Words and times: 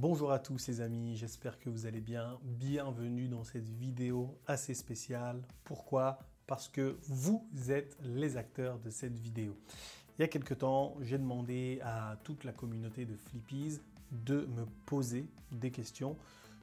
Bonjour 0.00 0.32
à 0.32 0.38
tous 0.38 0.66
les 0.66 0.80
amis, 0.80 1.14
j'espère 1.14 1.58
que 1.58 1.68
vous 1.68 1.84
allez 1.84 2.00
bien. 2.00 2.38
Bienvenue 2.42 3.28
dans 3.28 3.44
cette 3.44 3.68
vidéo 3.68 4.34
assez 4.46 4.72
spéciale. 4.72 5.42
Pourquoi? 5.62 6.20
Parce 6.46 6.70
que 6.70 6.96
vous 7.02 7.46
êtes 7.68 7.98
les 8.02 8.38
acteurs 8.38 8.78
de 8.78 8.88
cette 8.88 9.18
vidéo. 9.18 9.54
Il 10.18 10.22
y 10.22 10.24
a 10.24 10.28
quelques 10.28 10.56
temps, 10.56 10.96
j'ai 11.02 11.18
demandé 11.18 11.80
à 11.82 12.16
toute 12.24 12.44
la 12.44 12.52
communauté 12.52 13.04
de 13.04 13.14
Flippies 13.14 13.78
de 14.10 14.48
me 14.56 14.64
poser 14.86 15.26
des 15.52 15.70
questions 15.70 16.16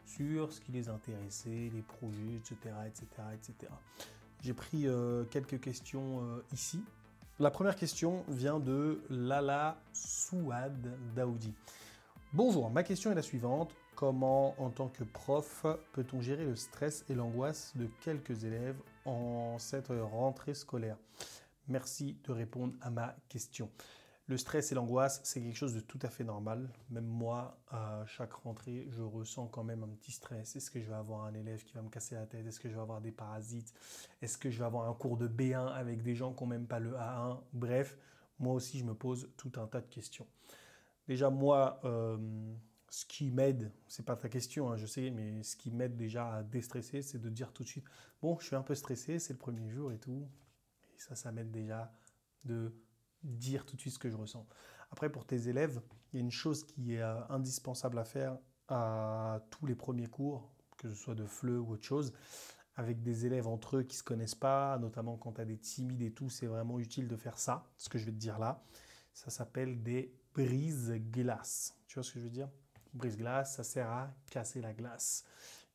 sur 0.03 0.51
ce 0.51 0.59
qui 0.59 0.71
les 0.71 0.89
intéressait, 0.89 1.69
les 1.71 1.83
projets, 1.83 2.37
etc. 2.37 2.57
etc., 2.87 3.05
etc. 3.35 3.71
J'ai 4.41 4.55
pris 4.55 4.87
euh, 4.87 5.25
quelques 5.25 5.59
questions 5.59 6.23
euh, 6.23 6.43
ici. 6.53 6.81
La 7.37 7.51
première 7.51 7.75
question 7.75 8.23
vient 8.29 8.59
de 8.59 8.99
Lala 9.11 9.79
Souad 9.93 10.91
Daoudi. 11.15 11.53
Bonjour, 12.33 12.69
ma 12.69 12.83
question 12.83 13.09
est 13.09 13.15
la 13.15 13.21
suivante. 13.21 13.73
Comment, 13.95 14.53
en 14.61 14.69
tant 14.69 14.89
que 14.89 15.05
prof, 15.05 15.65
peut-on 15.93 16.19
gérer 16.19 16.43
le 16.43 16.57
stress 16.57 17.05
et 17.07 17.15
l'angoisse 17.15 17.71
de 17.77 17.87
quelques 18.01 18.43
élèves 18.43 18.75
en 19.05 19.57
cette 19.59 19.87
rentrée 19.87 20.53
scolaire? 20.53 20.97
Merci 21.69 22.17
de 22.25 22.33
répondre 22.33 22.73
à 22.81 22.89
ma 22.89 23.15
question. 23.29 23.71
Le 24.27 24.35
stress 24.35 24.73
et 24.73 24.75
l'angoisse, 24.75 25.21
c'est 25.23 25.41
quelque 25.41 25.55
chose 25.55 25.73
de 25.73 25.79
tout 25.79 25.99
à 26.01 26.09
fait 26.09 26.25
normal. 26.25 26.69
Même 26.89 27.05
moi, 27.05 27.57
à 27.69 28.03
chaque 28.07 28.33
rentrée, 28.33 28.89
je 28.89 29.01
ressens 29.01 29.47
quand 29.47 29.63
même 29.63 29.83
un 29.83 29.87
petit 29.87 30.11
stress. 30.11 30.57
Est-ce 30.57 30.69
que 30.69 30.81
je 30.81 30.89
vais 30.89 30.95
avoir 30.95 31.23
un 31.23 31.33
élève 31.33 31.63
qui 31.63 31.75
va 31.75 31.81
me 31.81 31.89
casser 31.89 32.15
la 32.15 32.25
tête? 32.25 32.45
Est-ce 32.45 32.59
que 32.59 32.67
je 32.67 32.75
vais 32.75 32.81
avoir 32.81 32.99
des 32.99 33.13
parasites? 33.13 33.73
Est-ce 34.21 34.37
que 34.37 34.49
je 34.49 34.59
vais 34.59 34.65
avoir 34.65 34.89
un 34.89 34.93
cours 34.93 35.15
de 35.15 35.29
B1 35.29 35.67
avec 35.67 36.03
des 36.03 36.13
gens 36.13 36.33
qui 36.33 36.43
n'ont 36.43 36.49
même 36.49 36.67
pas 36.67 36.79
le 36.79 36.91
A1 36.91 37.39
Bref, 37.53 37.97
moi 38.37 38.53
aussi, 38.53 38.79
je 38.79 38.83
me 38.83 38.93
pose 38.93 39.29
tout 39.37 39.53
un 39.55 39.65
tas 39.65 39.79
de 39.79 39.87
questions. 39.87 40.27
Déjà, 41.07 41.29
moi, 41.29 41.79
euh, 41.85 42.17
ce 42.89 43.05
qui 43.05 43.31
m'aide, 43.31 43.71
c'est 43.87 44.05
pas 44.05 44.15
ta 44.15 44.29
question, 44.29 44.71
hein, 44.71 44.77
je 44.77 44.85
sais, 44.85 45.09
mais 45.09 45.43
ce 45.43 45.55
qui 45.55 45.71
m'aide 45.71 45.95
déjà 45.95 46.33
à 46.33 46.43
déstresser, 46.43 47.01
c'est 47.01 47.19
de 47.19 47.29
dire 47.29 47.53
tout 47.53 47.63
de 47.63 47.67
suite 47.67 47.85
Bon, 48.21 48.37
je 48.39 48.45
suis 48.45 48.55
un 48.55 48.63
peu 48.63 48.75
stressé, 48.75 49.19
c'est 49.19 49.33
le 49.33 49.39
premier 49.39 49.69
jour 49.69 49.91
et 49.91 49.99
tout. 49.99 50.27
Et 50.95 50.99
ça, 50.99 51.15
ça 51.15 51.31
m'aide 51.31 51.51
déjà 51.51 51.93
de 52.45 52.73
dire 53.23 53.65
tout 53.65 53.75
de 53.75 53.81
suite 53.81 53.93
ce 53.93 53.99
que 53.99 54.09
je 54.09 54.17
ressens. 54.17 54.47
Après, 54.91 55.11
pour 55.11 55.25
tes 55.25 55.49
élèves, 55.49 55.81
il 56.11 56.17
y 56.17 56.19
a 56.19 56.21
une 56.23 56.31
chose 56.31 56.63
qui 56.63 56.95
est 56.95 57.01
euh, 57.01 57.19
indispensable 57.29 57.99
à 57.99 58.05
faire 58.05 58.37
à 58.69 59.41
tous 59.49 59.65
les 59.65 59.75
premiers 59.75 60.07
cours, 60.07 60.51
que 60.77 60.89
ce 60.89 60.95
soit 60.95 61.15
de 61.15 61.25
FLE 61.25 61.59
ou 61.59 61.71
autre 61.71 61.83
chose, 61.83 62.13
avec 62.75 63.01
des 63.01 63.25
élèves 63.25 63.47
entre 63.47 63.77
eux 63.77 63.83
qui 63.83 63.95
ne 63.95 63.99
se 63.99 64.03
connaissent 64.03 64.35
pas, 64.35 64.77
notamment 64.77 65.17
quand 65.17 65.33
tu 65.33 65.41
as 65.41 65.45
des 65.45 65.57
timides 65.57 66.01
et 66.01 66.11
tout, 66.11 66.29
c'est 66.29 66.45
vraiment 66.45 66.79
utile 66.79 67.07
de 67.07 67.15
faire 67.15 67.39
ça, 67.39 67.65
ce 67.77 67.89
que 67.89 67.97
je 67.97 68.05
vais 68.05 68.11
te 68.11 68.17
dire 68.17 68.39
là. 68.39 68.63
Ça 69.13 69.31
s'appelle 69.31 69.81
des 69.81 70.13
brise-glace. 70.37 71.75
Tu 71.87 71.95
vois 71.95 72.03
ce 72.03 72.13
que 72.13 72.19
je 72.19 72.25
veux 72.25 72.29
dire? 72.29 72.49
Brise-glace, 72.93 73.55
ça 73.55 73.63
sert 73.63 73.89
à 73.89 74.13
casser 74.29 74.61
la 74.61 74.71
glace. 74.71 75.25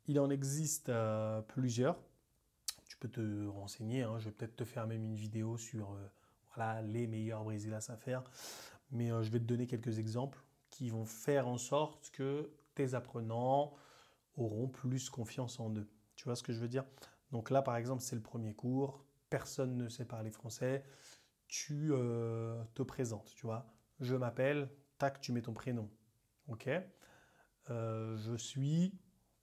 Il 0.07 0.21
en 0.21 0.31
existe 0.31 0.89
euh, 0.89 1.43
plusieurs. 1.43 1.99
Tu 2.87 2.97
peux 2.97 3.09
te 3.09 3.47
renseigner. 3.49 4.03
Hein. 4.03 4.19
Je 4.19 4.27
vais 4.27 4.31
peut-être 4.31 4.55
te 4.55 4.65
faire 4.65 4.87
même 4.87 5.05
une 5.05 5.17
vidéo 5.17 5.57
sur 5.57 5.97
euh, 6.59 6.83
les 6.83 7.09
meilleurs 7.09 7.43
brise-glace 7.43 7.91
à 7.91 7.97
faire. 7.97 8.23
Mais 8.93 9.11
euh, 9.11 9.23
je 9.25 9.31
vais 9.31 9.41
te 9.41 9.45
donner 9.45 9.67
quelques 9.67 9.99
exemples 9.99 10.41
qui 10.71 10.91
vont 10.91 11.05
faire 11.05 11.49
en 11.49 11.59
sorte 11.59 12.11
que 12.13 12.53
tes 12.77 12.95
apprenants 12.95 13.75
auront 14.37 14.69
plus 14.69 15.11
confiance 15.11 15.59
en 15.59 15.75
eux. 15.75 15.89
Tu 16.15 16.25
vois 16.25 16.37
ce 16.37 16.43
que 16.45 16.53
je 16.53 16.61
veux 16.61 16.69
dire? 16.69 16.85
Donc 17.33 17.51
là, 17.51 17.63
par 17.63 17.77
exemple, 17.77 18.03
c'est 18.03 18.17
le 18.17 18.23
premier 18.23 18.55
cours. 18.55 19.05
Personne 19.29 19.77
ne 19.77 19.89
sait 19.89 20.05
parler 20.05 20.31
français. 20.31 20.85
Tu 21.49 21.93
te 22.75 22.83
présentes, 22.83 23.31
tu 23.35 23.47
vois? 23.47 23.72
Je 24.03 24.14
m'appelle, 24.14 24.69
tac, 24.98 25.20
tu 25.20 25.33
mets 25.33 25.42
ton 25.42 25.55
prénom. 25.55 25.91
Ok? 26.48 26.69
Euh, 27.70 28.17
Je 28.19 28.36
suis, 28.36 28.94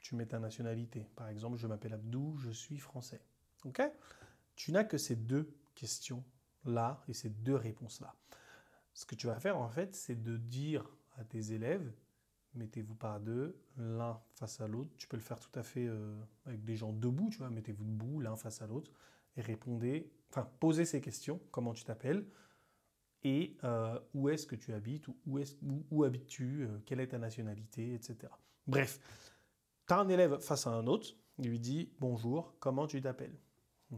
tu 0.02 0.16
mets 0.16 0.26
ta 0.26 0.40
nationalité. 0.40 1.08
Par 1.16 1.30
exemple, 1.30 1.58
je 1.58 1.68
m'appelle 1.68 1.94
Abdou, 1.94 2.36
je 2.38 2.52
suis 2.52 2.78
français. 2.78 3.22
Ok? 3.66 3.82
Tu 4.56 4.72
n'as 4.72 4.84
que 4.84 4.98
ces 4.98 5.16
deux 5.16 5.56
questions-là 5.76 7.02
et 7.08 7.14
ces 7.14 7.30
deux 7.30 7.56
réponses-là. 7.56 8.14
Ce 8.94 9.06
que 9.06 9.16
tu 9.16 9.28
vas 9.28 9.40
faire, 9.40 9.58
en 9.58 9.70
fait, 9.70 9.96
c'est 9.96 10.22
de 10.22 10.38
dire 10.38 10.86
à 11.18 11.24
tes 11.24 11.54
élèves, 11.54 11.92
mettez-vous 12.54 12.96
par 12.96 13.20
deux, 13.20 13.58
l'un 13.78 14.20
face 14.34 14.60
à 14.60 14.68
l'autre. 14.68 14.90
Tu 14.98 15.08
peux 15.08 15.18
le 15.18 15.24
faire 15.24 15.40
tout 15.40 15.58
à 15.58 15.64
fait 15.64 15.88
euh, 15.88 16.20
avec 16.46 16.64
des 16.66 16.76
gens 16.76 16.92
debout, 16.92 17.30
tu 17.30 17.38
vois, 17.38 17.50
mettez-vous 17.50 17.86
debout, 17.86 18.20
l'un 18.20 18.36
face 18.36 18.62
à 18.62 18.68
l'autre, 18.68 18.92
et 19.38 19.42
répondez, 19.42 20.12
enfin, 20.30 20.50
posez 20.60 20.86
ces 20.86 21.00
questions, 21.00 21.40
comment 21.52 21.74
tu 21.74 21.84
t'appelles, 21.86 22.26
et 23.24 23.58
euh, 23.64 24.00
où 24.14 24.30
est-ce 24.30 24.48
que 24.48 24.56
tu 24.56 24.74
habites, 24.74 25.08
où, 25.08 25.40
où, 25.92 26.04
habites-tu, 26.04 26.64
euh, 26.64 26.80
quelle 26.86 27.00
est 27.00 27.08
ta 27.08 27.18
nationalité, 27.18 27.94
etc. 27.94 28.32
Bref, 28.68 29.00
tu 29.88 29.94
as 29.94 30.00
un 30.00 30.08
élève 30.10 30.40
face 30.40 30.68
à 30.68 30.72
un 30.72 30.88
autre, 30.88 31.10
il 31.38 31.50
lui 31.50 31.60
dit 31.60 31.92
bonjour, 32.00 32.56
comment 32.60 32.88
tu 32.88 33.02
t'appelles? 33.02 33.38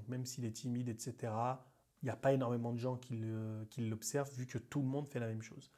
Même 0.08 0.26
s'il 0.26 0.46
est 0.46 0.52
timide, 0.52 0.90
etc., 0.90 1.34
il 2.02 2.06
n'y 2.06 2.10
a 2.10 2.16
pas 2.16 2.34
énormément 2.34 2.72
de 2.72 2.80
gens 2.80 2.98
qui 2.98 3.16
l'observent 3.78 4.34
vu 4.34 4.48
que 4.48 4.58
tout 4.58 4.81
le 4.81 4.88
monde 4.88 5.08
fait 5.08 5.20
la 5.20 5.28
même 5.28 5.42
chose. 5.42 5.72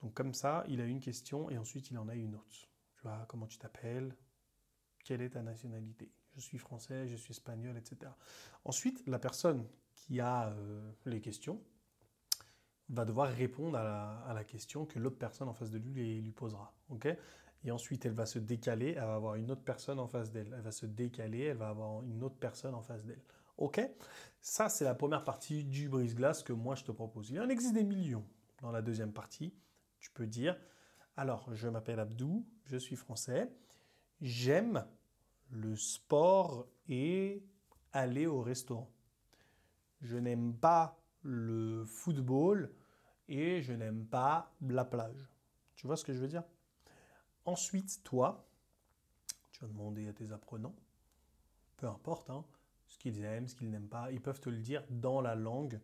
Donc 0.00 0.14
comme 0.14 0.34
ça, 0.34 0.64
il 0.68 0.80
a 0.80 0.84
une 0.84 1.00
question 1.00 1.48
et 1.50 1.58
ensuite 1.58 1.90
il 1.90 1.98
en 1.98 2.08
a 2.08 2.14
une 2.14 2.34
autre. 2.34 2.68
Tu 2.96 3.02
vois, 3.02 3.24
comment 3.28 3.46
tu 3.46 3.58
t'appelles? 3.58 4.16
Quelle 5.04 5.22
est 5.22 5.30
ta 5.30 5.42
nationalité? 5.42 6.10
Je 6.34 6.40
suis 6.40 6.58
français, 6.58 7.06
je 7.08 7.16
suis 7.16 7.32
espagnol, 7.32 7.76
etc. 7.76 8.10
Ensuite, 8.64 9.06
la 9.06 9.18
personne 9.18 9.66
qui 9.94 10.20
a 10.20 10.48
euh, 10.48 10.92
les 11.04 11.20
questions, 11.20 11.62
va 12.92 13.04
devoir 13.04 13.28
répondre 13.28 13.78
à 13.78 14.32
la, 14.34 14.44
question 14.44 14.84
que 14.86 14.98
l'autre 14.98 15.18
personne 15.18 15.48
en 15.48 15.54
face 15.54 15.70
de 15.70 15.78
lui 15.78 16.20
lui 16.20 16.32
posera. 16.32 16.74
ok? 16.90 17.08
Et 17.64 17.70
ensuite, 17.70 18.04
elle 18.06 18.12
va 18.12 18.26
se 18.26 18.38
décaler, 18.38 18.94
elle 18.96 19.04
va 19.04 19.14
avoir 19.14 19.36
une 19.36 19.50
autre 19.50 19.62
personne 19.62 19.98
en 19.98 20.08
face 20.08 20.32
d'elle. 20.32 20.52
Elle 20.56 20.62
va 20.62 20.72
se 20.72 20.86
décaler, 20.86 21.40
elle 21.40 21.56
va 21.56 21.68
avoir 21.68 22.02
une 22.02 22.22
autre 22.24 22.36
personne 22.36 22.74
en 22.74 22.82
face 22.82 23.04
d'elle. 23.04 23.22
OK? 23.56 23.80
Ça, 24.40 24.68
c'est 24.68 24.84
la 24.84 24.94
première 24.94 25.22
partie 25.22 25.64
du 25.64 25.88
brise-glace 25.88 26.42
que 26.42 26.52
moi, 26.52 26.74
je 26.74 26.84
te 26.84 26.90
propose. 26.90 27.30
Il 27.30 27.40
en 27.40 27.48
existe 27.48 27.74
des 27.74 27.84
millions. 27.84 28.26
Dans 28.60 28.72
la 28.72 28.82
deuxième 28.82 29.12
partie, 29.12 29.54
tu 30.00 30.10
peux 30.10 30.26
dire, 30.26 30.56
alors, 31.16 31.54
je 31.54 31.68
m'appelle 31.68 32.00
Abdou, 32.00 32.44
je 32.64 32.76
suis 32.76 32.96
français, 32.96 33.52
j'aime 34.20 34.84
le 35.50 35.76
sport 35.76 36.66
et 36.88 37.44
aller 37.92 38.26
au 38.26 38.40
restaurant. 38.40 38.90
Je 40.00 40.16
n'aime 40.16 40.54
pas 40.54 40.98
le 41.22 41.84
football 41.84 42.72
et 43.32 43.62
je 43.62 43.72
n'aime 43.72 44.04
pas 44.04 44.54
la 44.60 44.84
plage. 44.84 45.26
Tu 45.74 45.86
vois 45.86 45.96
ce 45.96 46.04
que 46.04 46.12
je 46.12 46.18
veux 46.18 46.28
dire? 46.28 46.44
Ensuite, 47.46 48.02
toi, 48.04 48.46
tu 49.52 49.60
vas 49.62 49.68
demander 49.68 50.06
à 50.06 50.12
tes 50.12 50.30
apprenants, 50.32 50.76
peu 51.78 51.88
importe, 51.88 52.28
hein, 52.28 52.44
ce 52.86 52.98
qu'ils 52.98 53.24
aiment, 53.24 53.48
ce 53.48 53.56
qu'ils 53.56 53.70
n'aiment 53.70 53.88
pas, 53.88 54.12
ils 54.12 54.20
peuvent 54.20 54.40
te 54.40 54.50
le 54.50 54.58
dire 54.58 54.84
dans 54.90 55.22
la 55.22 55.34
langue, 55.34 55.80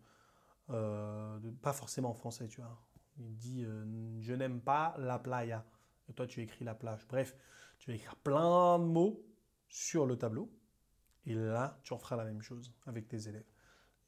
euh, 0.69 1.41
pas 1.62 1.72
forcément 1.72 2.10
en 2.10 2.14
français, 2.14 2.48
tu 2.48 2.60
vois. 2.60 2.78
Il 3.16 3.34
dit 3.34 3.64
euh, 3.64 4.20
je 4.20 4.34
n'aime 4.34 4.60
pas 4.60 4.94
la 4.98 5.19
playa. 5.19 5.64
Et 6.08 6.12
toi, 6.12 6.26
tu 6.26 6.42
écris 6.42 6.64
la 6.66 6.75
plage. 6.75 7.06
Bref, 7.08 7.34
tu 7.78 7.91
vas 7.91 7.97
écrire 7.97 8.16
plein 8.16 8.78
de 8.78 8.84
mots 8.84 9.26
sur 9.69 10.04
le 10.04 10.16
tableau. 10.16 10.53
Et 11.25 11.34
là, 11.34 11.81
tu 11.82 11.94
en 11.94 11.98
feras 11.98 12.16
la 12.16 12.25
même 12.25 12.42
chose 12.42 12.75
avec 12.87 13.08
tes 13.08 13.28
élèves 13.28 13.50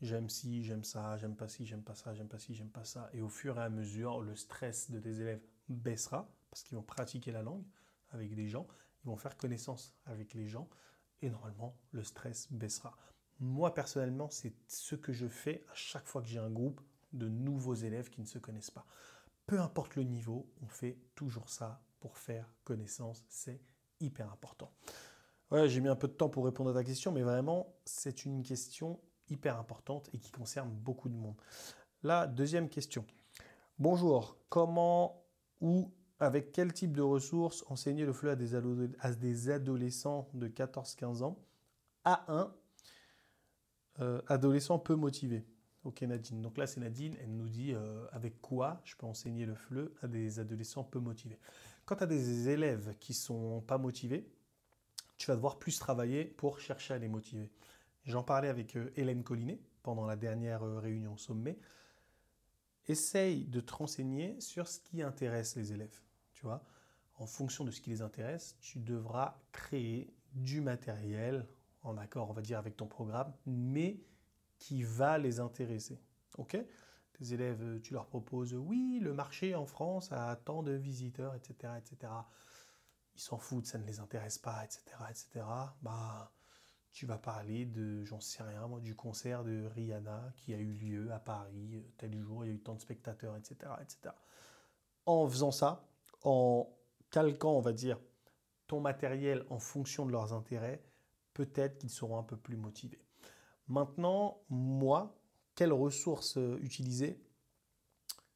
j'aime 0.00 0.28
ci, 0.28 0.62
j'aime 0.65 0.84
ça, 0.84 1.16
j'aime 1.16 1.37
pas 1.37 1.49
ci, 1.49 1.66
j'aime 1.66 1.83
pas 1.83 1.94
ça, 1.94 2.15
j'aime 2.15 2.28
pas 2.28 2.38
ci, 2.38 2.55
j'aime 2.55 2.71
pas 2.71 2.84
ça. 2.84 3.11
Et 3.12 3.21
au 3.21 3.28
fur 3.28 3.59
et 3.59 3.62
à 3.62 3.69
mesure, 3.69 4.21
le 4.21 4.37
stress 4.37 4.91
de 4.91 4.99
tes 4.99 5.21
élèves 5.21 5.43
baissera 5.69 6.28
parce 6.50 6.62
qu'ils 6.62 6.77
vont 6.77 6.83
pratiquer 6.83 7.33
la 7.33 7.43
langue 7.43 7.65
avec 8.11 8.34
des 8.34 8.49
gens, 8.49 8.66
ils 9.05 9.06
vont 9.06 9.16
faire 9.16 9.37
connaissance 9.37 9.94
avec 10.06 10.34
les 10.34 10.49
gens 10.49 10.69
et 11.22 11.31
normalement, 11.31 11.77
le 11.93 12.03
stress 12.03 12.50
baissera. 12.50 12.97
Moi, 13.38 13.72
personnellement, 13.75 14.31
c'est 14.31 14.55
ce 14.66 14.94
que 14.94 15.12
je 15.12 15.27
fais 15.27 15.65
à 15.71 15.75
chaque 15.75 16.06
fois 16.06 16.22
que 16.22 16.28
j'ai 16.28 16.38
un 16.38 16.50
groupe 16.50 16.81
de 17.12 17.28
nouveaux 17.28 17.75
élèves 17.75 18.11
qui 18.11 18.21
ne 18.21 18.27
se 18.27 18.38
connaissent 18.38 18.71
pas. 18.71 18.87
Peu 19.47 19.61
importe 19.61 19.97
le 19.97 20.05
niveau, 20.05 20.50
on 20.62 20.67
fait 20.67 20.99
toujours 21.15 21.49
ça 21.49 21.82
pour 22.00 22.19
faire 22.19 22.47
connaissance. 22.65 23.25
C'est 23.28 23.61
hyper 24.00 24.31
important. 24.32 24.73
Ouais, 25.50 25.69
j'ai 25.69 25.81
mis 25.81 25.88
un 25.88 25.97
peu 25.97 26.08
de 26.08 26.12
temps 26.12 26.29
pour 26.29 26.44
répondre 26.44 26.70
à 26.70 26.75
ta 26.75 26.85
question, 26.85 27.12
mais 27.12 27.23
vraiment, 27.23 27.75
c'est 27.85 28.25
une 28.25 28.43
question 28.43 29.00
hyper 29.31 29.59
importante 29.59 30.09
et 30.12 30.19
qui 30.19 30.31
concerne 30.31 30.71
beaucoup 30.71 31.09
de 31.09 31.15
monde. 31.15 31.37
La 32.03 32.27
deuxième 32.27 32.69
question. 32.69 33.05
Bonjour, 33.79 34.37
comment 34.49 35.25
ou 35.61 35.93
avec 36.19 36.53
quel 36.53 36.73
type 36.73 36.93
de 36.93 37.03
ressources 37.03 37.65
enseigner 37.69 38.05
le 38.05 38.12
FLE 38.12 38.29
à 38.29 38.37
des, 39.12 39.50
adolescents 39.50 40.29
de 40.35 40.49
14-15 40.49 41.23
ans 41.23 41.38
A1, 42.05 42.50
euh, 44.00 44.21
adolescent 44.29 44.79
peu 44.79 44.94
motivé? 44.94 45.47
Ok 45.85 46.03
Nadine. 46.03 46.43
Donc 46.43 46.59
là 46.59 46.67
c'est 46.67 46.81
Nadine, 46.81 47.17
elle 47.23 47.35
nous 47.35 47.49
dit 47.49 47.73
euh, 47.73 48.06
avec 48.12 48.41
quoi 48.43 48.83
je 48.85 48.94
peux 48.97 49.06
enseigner 49.06 49.47
le 49.47 49.55
FLE 49.55 49.91
à 50.03 50.09
des 50.09 50.38
adolescents 50.38 50.85
peu 50.85 50.99
motivés? 50.99 51.38
Quand 51.87 51.97
tu 51.97 52.03
as 52.03 52.06
des 52.06 52.49
élèves 52.50 52.94
qui 53.00 53.15
sont 53.15 53.62
pas 53.62 53.79
motivés, 53.79 54.31
tu 55.17 55.26
vas 55.26 55.37
devoir 55.37 55.59
plus 55.59 55.79
travailler 55.79 56.25
pour 56.25 56.61
chercher 56.61 56.94
à 56.94 56.99
les 56.99 57.09
motiver. 57.09 57.50
J'en 58.05 58.23
parlais 58.23 58.49
avec 58.49 58.76
euh, 58.76 58.93
Hélène 58.97 59.23
Collinet 59.23 59.61
pendant 59.82 60.06
la 60.06 60.17
dernière 60.17 60.62
euh, 60.62 60.79
réunion 60.79 61.17
sommet. 61.17 61.58
Essaye 62.88 63.47
de 63.47 63.61
te 63.61 63.75
renseigner 63.75 64.41
sur 64.41 64.67
ce 64.67 64.81
qui 64.81 65.02
intéresse 65.02 65.56
les 65.56 65.73
élèves. 65.73 66.00
Tu 66.32 66.43
vois 66.43 66.64
en 67.20 67.26
fonction 67.26 67.64
de 67.64 67.70
ce 67.70 67.81
qui 67.81 67.91
les 67.91 68.00
intéresse, 68.00 68.56
tu 68.61 68.79
devras 68.79 69.38
créer 69.52 70.12
du 70.32 70.62
matériel, 70.62 71.47
en 71.82 71.99
accord, 71.99 72.31
on 72.31 72.32
va 72.32 72.41
dire, 72.41 72.58
avec 72.58 72.76
ton 72.76 72.87
programme, 72.87 73.32
mais 73.47 74.00
qui 74.58 74.82
va 74.82 75.19
les 75.19 75.38
intéresser. 75.38 76.00
OK? 76.38 76.56
Tes 77.12 77.35
élèves, 77.35 77.81
tu 77.82 77.93
leur 77.93 78.06
proposes, 78.06 78.55
oui, 78.55 79.00
le 79.02 79.12
marché 79.12 79.55
en 79.55 79.67
France 79.67 80.11
a 80.12 80.35
tant 80.37 80.62
de 80.62 80.73
visiteurs, 80.73 81.35
etc., 81.35 81.75
etc. 81.76 82.12
Ils 83.14 83.20
s'en 83.20 83.37
foutent, 83.37 83.67
ça 83.67 83.79
ne 83.79 83.85
les 83.85 84.00
intéresse 84.00 84.38
pas, 84.38 84.64
etc., 84.64 84.82
etc. 85.11 85.44
Bah, 85.82 86.32
tu 86.92 87.06
vas 87.06 87.19
parler 87.19 87.66
de, 87.66 88.04
j'en 88.04 88.20
sais 88.20 88.42
rien, 88.42 88.69
du 88.81 88.94
concert 88.94 89.44
de 89.44 89.66
Rihanna 89.66 90.32
qui 90.37 90.54
a 90.54 90.58
eu 90.58 90.72
lieu 90.72 91.12
à 91.12 91.19
Paris, 91.19 91.84
tel 91.98 92.16
jour, 92.19 92.44
il 92.44 92.48
y 92.48 92.50
a 92.50 92.54
eu 92.54 92.60
tant 92.60 92.75
de 92.75 92.81
spectateurs, 92.81 93.37
etc., 93.37 93.72
etc. 93.81 94.14
En 95.06 95.28
faisant 95.28 95.52
ça, 95.52 95.88
en 96.22 96.69
calquant, 97.10 97.52
on 97.52 97.60
va 97.60 97.72
dire, 97.72 97.98
ton 98.66 98.81
matériel 98.81 99.44
en 99.50 99.58
fonction 99.58 100.06
de 100.06 100.12
leurs 100.12 100.32
intérêts, 100.32 100.82
peut-être 101.34 101.78
qu'ils 101.78 101.90
seront 101.90 102.19
un 102.19 102.22
peu 102.22 102.37
plus 102.37 102.56
motivés. 102.56 103.00
Maintenant, 103.69 104.42
moi, 104.48 105.16
quelles 105.54 105.72
ressources 105.72 106.37
euh, 106.38 106.58
utiliser? 106.60 107.20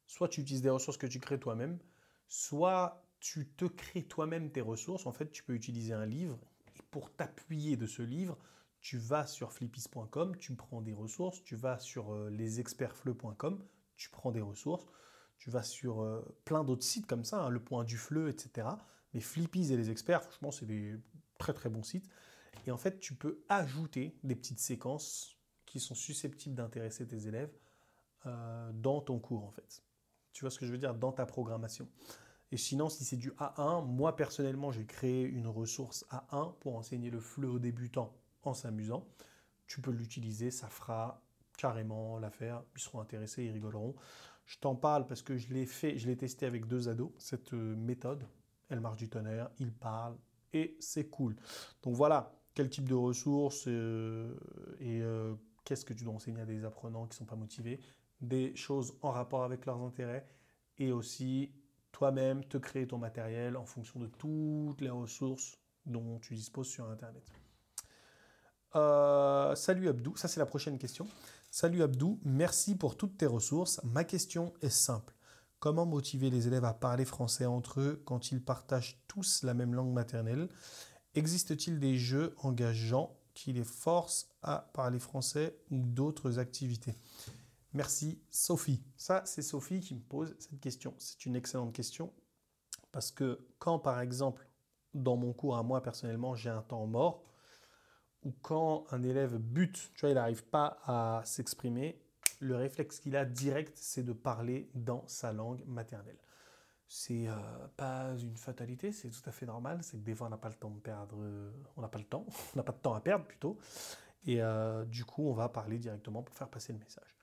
Soit 0.07 0.29
tu 0.29 0.41
utilises 0.41 0.61
des 0.61 0.69
ressources 0.69 0.97
que 0.97 1.07
tu 1.07 1.19
crées 1.19 1.39
toi-même, 1.39 1.79
soit 2.27 3.05
tu 3.19 3.47
te 3.49 3.65
crées 3.65 4.03
toi-même 4.03 4.51
tes 4.51 4.61
ressources. 4.61 5.05
En 5.05 5.11
fait, 5.11 5.31
tu 5.31 5.43
peux 5.43 5.53
utiliser 5.53 5.93
un 5.93 6.05
livre 6.05 6.39
pour 6.95 7.13
t'appuyer 7.13 7.75
de 7.75 7.87
ce 7.87 8.01
livre, 8.01 8.37
tu 8.79 8.97
vas 8.97 9.27
sur 9.27 9.51
flippis.com, 9.51 10.37
tu 10.37 10.55
prends 10.55 10.79
des 10.79 10.93
ressources, 10.93 11.43
tu 11.43 11.57
vas 11.57 11.77
sur 11.77 12.13
euh, 12.13 12.29
lesexpertsfleu.com, 12.29 13.61
tu 13.97 14.09
prends 14.11 14.31
des 14.31 14.39
ressources, 14.39 14.85
tu 15.37 15.49
vas 15.49 15.61
sur 15.61 16.01
euh, 16.01 16.21
plein 16.45 16.63
d'autres 16.63 16.85
sites 16.85 17.05
comme 17.05 17.25
ça, 17.25 17.43
hein, 17.43 17.49
le 17.49 17.59
point 17.59 17.83
du 17.83 17.97
fleu, 17.97 18.29
etc. 18.29 18.69
Mais 19.13 19.19
Flippies 19.19 19.73
et 19.73 19.75
les 19.75 19.91
experts, 19.91 20.23
franchement, 20.23 20.51
c'est 20.51 20.65
des 20.65 20.95
très 21.37 21.53
très 21.53 21.67
bons 21.67 21.83
sites. 21.83 22.07
Et 22.65 22.71
en 22.71 22.77
fait, 22.77 23.01
tu 23.01 23.13
peux 23.13 23.43
ajouter 23.49 24.17
des 24.23 24.35
petites 24.37 24.61
séquences 24.61 25.35
qui 25.65 25.81
sont 25.81 25.95
susceptibles 25.95 26.55
d'intéresser 26.55 27.05
tes 27.05 27.27
élèves 27.27 27.51
euh, 28.25 28.71
dans 28.71 29.01
ton 29.01 29.19
cours, 29.19 29.43
en 29.43 29.51
fait. 29.51 29.83
Tu 30.31 30.45
vois 30.45 30.49
ce 30.49 30.59
que 30.59 30.65
je 30.65 30.71
veux 30.71 30.77
dire? 30.77 30.95
Dans 30.95 31.11
ta 31.11 31.25
programmation. 31.25 31.89
Et 32.51 32.57
sinon, 32.57 32.89
si 32.89 33.03
c'est 33.03 33.17
du 33.17 33.31
A1, 33.31 33.85
moi 33.85 34.15
personnellement, 34.15 34.71
j'ai 34.71 34.85
créé 34.85 35.23
une 35.23 35.47
ressource 35.47 36.05
A1 36.11 36.53
pour 36.59 36.75
enseigner 36.75 37.09
le 37.09 37.19
fleu 37.19 37.49
aux 37.49 37.59
débutants 37.59 38.15
en 38.43 38.53
s'amusant. 38.53 39.07
Tu 39.67 39.81
peux 39.81 39.91
l'utiliser, 39.91 40.51
ça 40.51 40.67
fera 40.67 41.23
carrément 41.57 42.19
l'affaire. 42.19 42.63
Ils 42.75 42.81
seront 42.81 43.01
intéressés, 43.01 43.45
ils 43.45 43.51
rigoleront. 43.51 43.95
Je 44.45 44.59
t'en 44.59 44.75
parle 44.75 45.07
parce 45.07 45.23
que 45.23 45.37
je 45.37 45.53
l'ai 45.53 45.65
fait, 45.65 45.97
je 45.97 46.07
l'ai 46.07 46.17
testé 46.17 46.45
avec 46.45 46.67
deux 46.67 46.87
ados, 46.87 47.11
cette 47.17 47.53
euh, 47.53 47.75
méthode. 47.75 48.27
Elle 48.69 48.79
marche 48.79 48.97
du 48.97 49.09
tonnerre, 49.09 49.49
ils 49.59 49.73
parlent 49.73 50.17
et 50.53 50.77
c'est 50.79 51.09
cool. 51.09 51.35
Donc 51.81 51.95
voilà, 51.95 52.31
quel 52.53 52.69
type 52.69 52.87
de 52.87 52.93
ressources 52.93 53.65
euh, 53.67 54.35
et 54.79 55.01
euh, 55.01 55.33
qu'est-ce 55.63 55.83
que 55.83 55.93
tu 55.93 56.03
dois 56.03 56.13
enseigner 56.13 56.41
à 56.41 56.45
des 56.45 56.63
apprenants 56.63 57.05
qui 57.05 57.15
ne 57.15 57.15
sont 57.15 57.25
pas 57.25 57.35
motivés, 57.35 57.79
des 58.21 58.55
choses 58.55 58.97
en 59.01 59.11
rapport 59.11 59.43
avec 59.43 59.65
leurs 59.65 59.81
intérêts 59.81 60.27
et 60.77 60.91
aussi 60.91 61.51
toi-même 61.95 62.43
te 62.43 62.57
créer 62.57 62.85
ton 62.85 62.97
matériel 62.97 63.55
en 63.55 63.65
fonction 63.65 64.01
de 64.01 64.07
toutes 64.07 64.81
les 64.81 64.89
ressources 64.89 65.57
dont 65.85 66.19
tu 66.19 66.35
disposes 66.35 66.67
sur 66.67 66.89
Internet. 66.89 67.23
salut 69.55 69.87
Abdou, 69.87 70.13
ça 70.17 70.27
c'est 70.27 70.41
la 70.41 70.45
prochaine 70.45 70.77
question. 70.77 71.07
Salut 71.49 71.83
Abdou, 71.83 72.19
merci 72.25 72.75
pour 72.75 72.97
toutes 72.97 73.17
tes 73.17 73.25
ressources. 73.25 73.79
Ma 73.85 74.03
question 74.03 74.53
est 74.61 74.69
simple. 74.69 75.15
Comment 75.59 75.85
motiver 75.85 76.29
les 76.29 76.47
élèves 76.47 76.65
à 76.65 76.73
parler 76.73 77.05
français 77.05 77.45
entre 77.45 77.79
eux 77.79 78.03
quand 78.03 78.29
ils 78.29 78.43
partagent 78.43 79.01
tous 79.07 79.43
la 79.43 79.53
même 79.53 79.73
langue 79.73 79.93
maternelle? 79.93 80.49
Existe-t-il 81.13 81.79
des 81.79 81.95
jeux 81.95 82.35
engageants 82.43 83.15
qui 83.33 83.53
les 83.53 83.63
forcent 83.63 84.27
à 84.41 84.69
parler 84.73 84.99
français 84.99 85.55
ou 85.71 85.81
d'autres 85.85 86.39
activités? 86.39 86.95
Merci 87.75 88.21
Sophie. 88.29 88.81
Ça, 88.95 89.21
c'est 89.25 89.41
Sophie 89.41 89.81
qui 89.81 89.95
me 89.95 89.99
pose 89.99 90.33
cette 90.39 90.61
question. 90.61 90.93
C'est 90.97 91.25
une 91.25 91.35
excellente 91.35 91.73
question 91.73 92.13
parce 92.93 93.11
que 93.11 93.45
quand, 93.59 93.79
par 93.79 93.99
exemple, 93.99 94.47
dans 94.93 95.17
mon 95.17 95.33
cours 95.33 95.57
à 95.57 95.63
moi 95.63 95.83
personnellement, 95.83 96.35
j'ai 96.35 96.49
un 96.49 96.61
temps 96.61 96.87
mort, 96.87 97.25
ou 98.23 98.31
quand 98.41 98.85
un 98.91 99.03
élève 99.03 99.35
bute, 99.37 99.91
tu 99.93 100.01
vois, 100.01 100.09
il 100.11 100.15
n'arrive 100.15 100.45
pas 100.45 100.77
à 100.85 101.21
s'exprimer, 101.25 102.01
le 102.39 102.55
réflexe 102.55 103.01
qu'il 103.01 103.17
a 103.17 103.25
direct, 103.25 103.77
c'est 103.77 104.03
de 104.03 104.13
parler 104.13 104.69
dans 104.73 105.05
sa 105.07 105.33
langue 105.33 105.61
maternelle. 105.67 106.19
C'est 106.87 107.27
euh, 107.27 107.35
pas 107.75 108.13
une 108.17 108.37
fatalité, 108.37 108.93
c'est 108.93 109.09
tout 109.09 109.27
à 109.29 109.33
fait 109.33 109.45
normal. 109.45 109.79
C'est 109.83 109.97
que 109.97 110.05
des 110.05 110.15
fois, 110.15 110.27
on 110.27 110.29
n'a 110.29 110.37
pas 110.37 110.47
le 110.47 110.55
temps 110.55 110.69
de 110.71 110.79
perdre, 110.79 111.17
on 111.75 111.81
n'a 111.81 111.89
pas 111.89 111.99
le 111.99 112.05
temps, 112.05 112.25
on 112.55 112.57
n'a 112.57 112.63
pas 112.63 112.71
de 112.71 112.77
temps 112.77 112.93
à 112.93 113.01
perdre 113.01 113.25
plutôt. 113.25 113.57
Et 114.25 114.41
euh, 114.41 114.85
du 114.85 115.03
coup, 115.03 115.27
on 115.27 115.33
va 115.33 115.49
parler 115.49 115.77
directement 115.77 116.23
pour 116.23 116.33
faire 116.33 116.47
passer 116.47 116.71
le 116.71 116.79
message. 116.79 117.14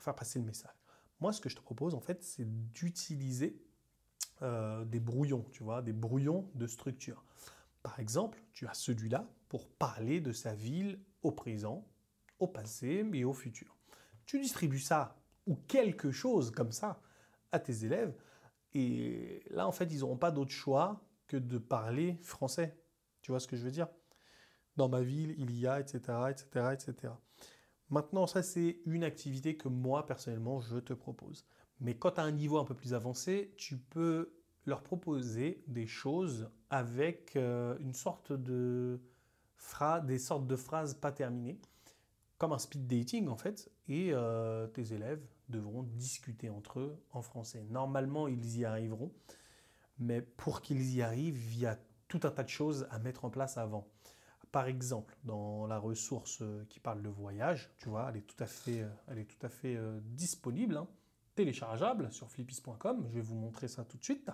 Faire 0.00 0.14
passer 0.14 0.38
le 0.38 0.44
message. 0.44 0.74
Moi, 1.20 1.32
ce 1.32 1.40
que 1.40 1.48
je 1.48 1.56
te 1.56 1.60
propose, 1.60 1.94
en 1.94 2.00
fait, 2.00 2.22
c'est 2.22 2.46
d'utiliser 2.72 3.62
euh, 4.42 4.84
des 4.84 5.00
brouillons, 5.00 5.44
tu 5.52 5.62
vois, 5.62 5.82
des 5.82 5.92
brouillons 5.92 6.50
de 6.54 6.66
structure. 6.66 7.24
Par 7.82 8.00
exemple, 8.00 8.42
tu 8.52 8.66
as 8.66 8.74
celui-là 8.74 9.28
pour 9.48 9.68
parler 9.68 10.20
de 10.20 10.32
sa 10.32 10.54
ville 10.54 10.98
au 11.22 11.32
présent, 11.32 11.86
au 12.38 12.46
passé 12.46 13.06
et 13.12 13.24
au 13.24 13.32
futur. 13.32 13.76
Tu 14.26 14.40
distribues 14.40 14.78
ça 14.78 15.16
ou 15.46 15.56
quelque 15.56 16.10
chose 16.10 16.50
comme 16.50 16.72
ça 16.72 17.00
à 17.52 17.58
tes 17.58 17.84
élèves 17.84 18.14
et 18.72 19.42
là, 19.50 19.66
en 19.66 19.72
fait, 19.72 19.92
ils 19.92 20.00
n'auront 20.00 20.16
pas 20.16 20.30
d'autre 20.30 20.52
choix 20.52 21.00
que 21.26 21.36
de 21.36 21.58
parler 21.58 22.18
français. 22.22 22.76
Tu 23.22 23.32
vois 23.32 23.40
ce 23.40 23.48
que 23.48 23.56
je 23.56 23.64
veux 23.64 23.70
dire? 23.70 23.88
Dans 24.76 24.88
ma 24.88 25.02
ville, 25.02 25.34
il 25.38 25.58
y 25.58 25.66
a, 25.66 25.80
etc., 25.80 25.98
etc., 26.30 26.68
etc. 26.72 27.12
Maintenant, 27.90 28.26
ça, 28.26 28.42
c'est 28.42 28.78
une 28.86 29.02
activité 29.02 29.56
que 29.56 29.68
moi, 29.68 30.06
personnellement, 30.06 30.60
je 30.60 30.78
te 30.78 30.92
propose. 30.92 31.44
Mais 31.80 31.94
quand 31.94 32.12
tu 32.12 32.20
as 32.20 32.24
un 32.24 32.30
niveau 32.30 32.58
un 32.58 32.64
peu 32.64 32.74
plus 32.74 32.94
avancé, 32.94 33.52
tu 33.56 33.76
peux 33.76 34.32
leur 34.66 34.82
proposer 34.82 35.64
des 35.66 35.86
choses 35.86 36.50
avec 36.68 37.34
euh, 37.36 37.76
une 37.80 37.94
sorte 37.94 38.32
de 38.32 39.00
des 40.04 40.18
sortes 40.18 40.46
de 40.46 40.56
phrases 40.56 40.94
pas 40.94 41.12
terminées, 41.12 41.60
comme 42.38 42.52
un 42.52 42.58
speed 42.58 42.86
dating 42.86 43.28
en 43.28 43.36
fait, 43.36 43.70
et 43.88 44.10
euh, 44.12 44.66
tes 44.68 44.94
élèves 44.94 45.22
devront 45.48 45.82
discuter 45.82 46.48
entre 46.48 46.80
eux 46.80 46.96
en 47.12 47.22
français. 47.22 47.64
Normalement, 47.70 48.26
ils 48.26 48.58
y 48.58 48.64
arriveront, 48.64 49.12
mais 49.98 50.22
pour 50.22 50.62
qu'ils 50.62 50.94
y 50.94 51.02
arrivent, 51.02 51.52
il 51.52 51.60
y 51.60 51.66
a 51.66 51.78
tout 52.08 52.20
un 52.24 52.30
tas 52.30 52.42
de 52.42 52.48
choses 52.48 52.86
à 52.90 52.98
mettre 52.98 53.24
en 53.24 53.30
place 53.30 53.58
avant. 53.58 53.86
Par 54.52 54.66
exemple, 54.66 55.16
dans 55.24 55.66
la 55.66 55.78
ressource 55.78 56.42
euh, 56.42 56.64
qui 56.68 56.80
parle 56.80 57.02
de 57.02 57.08
voyage, 57.08 57.70
tu 57.78 57.88
vois, 57.88 58.08
elle 58.10 58.16
est 58.16 58.26
tout 58.26 58.42
à 58.42 58.46
fait, 58.46 58.84
elle 59.08 59.18
est 59.18 59.24
tout 59.24 59.46
à 59.46 59.48
fait 59.48 59.78
disponible, 60.02 60.76
hein, 60.76 60.88
téléchargeable 61.34 62.12
sur 62.12 62.30
flippis.com. 62.30 63.06
Je 63.08 63.14
vais 63.14 63.20
vous 63.20 63.36
montrer 63.36 63.68
ça 63.68 63.84
tout 63.84 63.96
de 63.96 64.04
suite. 64.04 64.30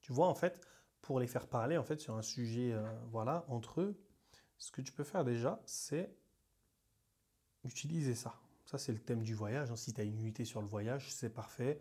Tu 0.00 0.12
vois, 0.12 0.28
en 0.28 0.34
fait, 0.34 0.60
pour 1.02 1.20
les 1.20 1.26
faire 1.26 1.46
parler 1.46 1.78
en 1.78 1.84
fait 1.84 2.00
sur 2.00 2.16
un 2.16 2.22
sujet 2.22 2.72
euh, 2.72 2.86
voilà 3.10 3.44
entre 3.48 3.80
eux, 3.80 3.98
ce 4.58 4.70
que 4.70 4.82
tu 4.82 4.92
peux 4.92 5.04
faire 5.04 5.24
déjà, 5.24 5.60
c'est 5.64 6.14
utiliser 7.64 8.14
ça. 8.14 8.34
Ça, 8.66 8.76
c'est 8.76 8.92
le 8.92 8.98
thème 8.98 9.22
du 9.22 9.34
voyage. 9.34 9.70
Hein. 9.70 9.76
Si 9.76 9.94
tu 9.94 10.00
as 10.00 10.04
une 10.04 10.18
unité 10.18 10.44
sur 10.44 10.60
le 10.60 10.66
voyage, 10.66 11.10
c'est 11.12 11.30
parfait. 11.30 11.80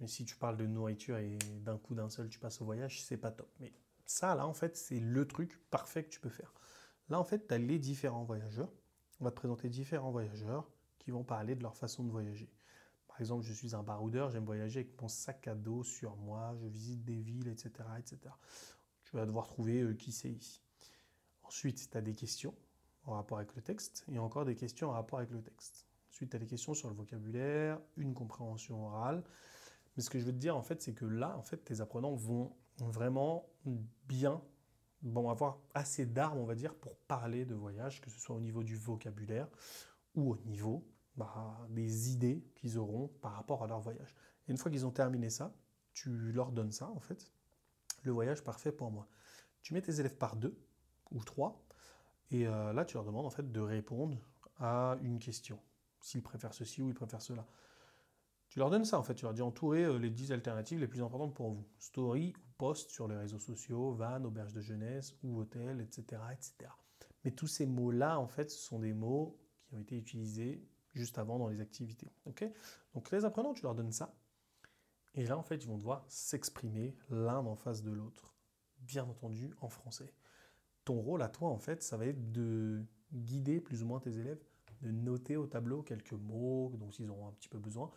Mais 0.00 0.08
si 0.08 0.24
tu 0.24 0.34
parles 0.36 0.56
de 0.56 0.66
nourriture 0.66 1.18
et 1.18 1.38
d'un 1.60 1.78
coup 1.78 1.94
d'un 1.94 2.10
seul, 2.10 2.28
tu 2.28 2.38
passes 2.38 2.60
au 2.60 2.64
voyage, 2.64 3.02
c'est 3.02 3.16
pas 3.16 3.30
top. 3.30 3.48
Mais 3.60 3.72
ça, 4.06 4.34
là, 4.34 4.46
en 4.46 4.54
fait, 4.54 4.76
c'est 4.76 5.00
le 5.00 5.26
truc 5.26 5.60
parfait 5.70 6.04
que 6.04 6.10
tu 6.10 6.20
peux 6.20 6.30
faire. 6.30 6.54
Là, 7.08 7.20
en 7.20 7.24
fait, 7.24 7.46
tu 7.48 7.54
as 7.54 7.58
les 7.58 7.78
différents 7.78 8.24
voyageurs. 8.24 8.72
On 9.20 9.24
va 9.24 9.30
te 9.30 9.36
présenter 9.36 9.68
différents 9.68 10.10
voyageurs 10.10 10.70
qui 10.98 11.10
vont 11.10 11.24
parler 11.24 11.54
de 11.54 11.62
leur 11.62 11.76
façon 11.76 12.04
de 12.04 12.10
voyager. 12.10 12.50
Par 13.08 13.20
exemple, 13.20 13.44
je 13.44 13.52
suis 13.52 13.74
un 13.74 13.82
baroudeur, 13.82 14.30
j'aime 14.30 14.44
voyager 14.44 14.80
avec 14.80 15.00
mon 15.00 15.08
sac 15.08 15.48
à 15.48 15.54
dos 15.54 15.82
sur 15.82 16.16
moi, 16.16 16.54
je 16.60 16.66
visite 16.66 17.04
des 17.04 17.20
villes, 17.20 17.48
etc. 17.48 17.70
etc. 17.98 18.18
Tu 19.04 19.16
vas 19.16 19.24
devoir 19.24 19.48
trouver 19.48 19.80
euh, 19.80 19.94
qui 19.94 20.12
c'est 20.12 20.30
ici. 20.30 20.62
Ensuite, 21.44 21.88
tu 21.90 21.96
as 21.96 22.02
des 22.02 22.14
questions 22.14 22.54
en 23.04 23.12
rapport 23.12 23.38
avec 23.38 23.54
le 23.54 23.62
texte 23.62 24.04
et 24.12 24.18
encore 24.18 24.44
des 24.44 24.56
questions 24.56 24.90
en 24.90 24.92
rapport 24.92 25.18
avec 25.18 25.30
le 25.30 25.40
texte. 25.40 25.86
Ensuite, 26.10 26.30
tu 26.30 26.36
as 26.36 26.40
des 26.40 26.46
questions 26.46 26.74
sur 26.74 26.88
le 26.88 26.94
vocabulaire, 26.94 27.80
une 27.96 28.14
compréhension 28.14 28.84
orale. 28.84 29.24
Mais 29.96 30.02
ce 30.02 30.10
que 30.10 30.18
je 30.18 30.24
veux 30.24 30.32
te 30.32 30.38
dire, 30.38 30.56
en 30.56 30.62
fait, 30.62 30.82
c'est 30.82 30.92
que 30.92 31.06
là, 31.06 31.36
en 31.38 31.42
fait, 31.42 31.58
tes 31.58 31.80
apprenants 31.80 32.14
vont 32.14 32.54
vraiment 32.78 33.48
bien, 34.06 34.42
vont 35.02 35.30
avoir 35.30 35.58
assez 35.74 36.06
d'armes, 36.06 36.38
on 36.38 36.46
va 36.46 36.54
dire, 36.54 36.74
pour 36.74 36.96
parler 36.96 37.44
de 37.44 37.54
voyage, 37.54 38.00
que 38.00 38.10
ce 38.10 38.18
soit 38.18 38.36
au 38.36 38.40
niveau 38.40 38.62
du 38.62 38.76
vocabulaire 38.76 39.48
ou 40.14 40.32
au 40.32 40.36
niveau 40.44 40.86
bah, 41.16 41.66
des 41.70 42.10
idées 42.10 42.44
qu'ils 42.54 42.78
auront 42.78 43.08
par 43.20 43.32
rapport 43.32 43.62
à 43.62 43.66
leur 43.66 43.80
voyage. 43.80 44.14
Et 44.46 44.50
une 44.50 44.58
fois 44.58 44.70
qu'ils 44.70 44.86
ont 44.86 44.90
terminé 44.90 45.30
ça, 45.30 45.54
tu 45.92 46.10
leur 46.32 46.52
donnes 46.52 46.72
ça, 46.72 46.90
en 46.90 47.00
fait, 47.00 47.32
le 48.02 48.12
voyage 48.12 48.42
parfait 48.42 48.72
pour 48.72 48.90
moi. 48.90 49.08
Tu 49.62 49.74
mets 49.74 49.82
tes 49.82 50.00
élèves 50.00 50.16
par 50.16 50.36
deux 50.36 50.58
ou 51.10 51.22
trois, 51.24 51.66
et 52.30 52.46
euh, 52.46 52.72
là, 52.72 52.84
tu 52.84 52.94
leur 52.94 53.04
demandes 53.04 53.26
en 53.26 53.30
fait 53.30 53.50
de 53.50 53.60
répondre 53.60 54.18
à 54.58 54.98
une 55.02 55.18
question, 55.18 55.58
s'ils 56.00 56.22
préfèrent 56.22 56.54
ceci 56.54 56.82
ou 56.82 56.88
ils 56.88 56.94
préfèrent 56.94 57.22
cela. 57.22 57.46
Tu 58.48 58.58
leur 58.58 58.70
donnes 58.70 58.84
ça 58.84 58.98
en 58.98 59.02
fait, 59.02 59.14
tu 59.14 59.24
leur 59.24 59.34
dis 59.34 59.42
entourer 59.42 59.84
euh, 59.84 59.98
les 59.98 60.10
10 60.10 60.32
alternatives 60.32 60.78
les 60.78 60.88
plus 60.88 61.02
importantes 61.02 61.34
pour 61.34 61.50
vous. 61.50 61.66
Story 61.78 62.34
ou 62.56 62.64
post 62.64 62.90
sur 62.90 63.08
les 63.08 63.16
réseaux 63.16 63.38
sociaux, 63.38 63.92
van, 63.92 64.22
auberge 64.24 64.52
de 64.52 64.60
jeunesse 64.60 65.14
ou 65.22 65.38
hôtel, 65.38 65.80
etc. 65.80 66.22
etc. 66.32 66.70
Mais 67.24 67.30
tous 67.30 67.46
ces 67.46 67.66
mots-là, 67.66 68.18
en 68.18 68.28
fait, 68.28 68.50
ce 68.50 68.58
sont 68.58 68.78
des 68.78 68.92
mots 68.92 69.38
qui 69.64 69.74
ont 69.74 69.78
été 69.78 69.96
utilisés 69.96 70.62
juste 70.94 71.18
avant 71.18 71.38
dans 71.38 71.48
les 71.48 71.60
activités. 71.60 72.10
ok? 72.24 72.44
Donc 72.94 73.10
les 73.10 73.24
apprenants, 73.24 73.52
tu 73.52 73.62
leur 73.62 73.74
donnes 73.74 73.92
ça. 73.92 74.14
Et 75.14 75.24
là, 75.26 75.36
en 75.36 75.42
fait, 75.42 75.56
ils 75.56 75.66
vont 75.66 75.78
devoir 75.78 76.04
s'exprimer 76.08 76.94
l'un 77.10 77.38
en 77.38 77.56
face 77.56 77.82
de 77.82 77.90
l'autre. 77.90 78.34
Bien 78.80 79.04
entendu, 79.04 79.54
en 79.60 79.68
français. 79.68 80.12
Ton 80.84 81.00
rôle 81.00 81.22
à 81.22 81.28
toi, 81.28 81.48
en 81.48 81.58
fait, 81.58 81.82
ça 81.82 81.96
va 81.96 82.06
être 82.06 82.32
de 82.32 82.84
guider 83.12 83.60
plus 83.60 83.82
ou 83.82 83.86
moins 83.86 83.98
tes 83.98 84.18
élèves, 84.18 84.42
de 84.82 84.90
noter 84.90 85.36
au 85.36 85.46
tableau 85.46 85.82
quelques 85.82 86.12
mots 86.12 86.72
dont 86.76 86.90
ils 86.90 87.10
auront 87.10 87.28
un 87.28 87.32
petit 87.32 87.48
peu 87.48 87.58
besoin, 87.58 87.90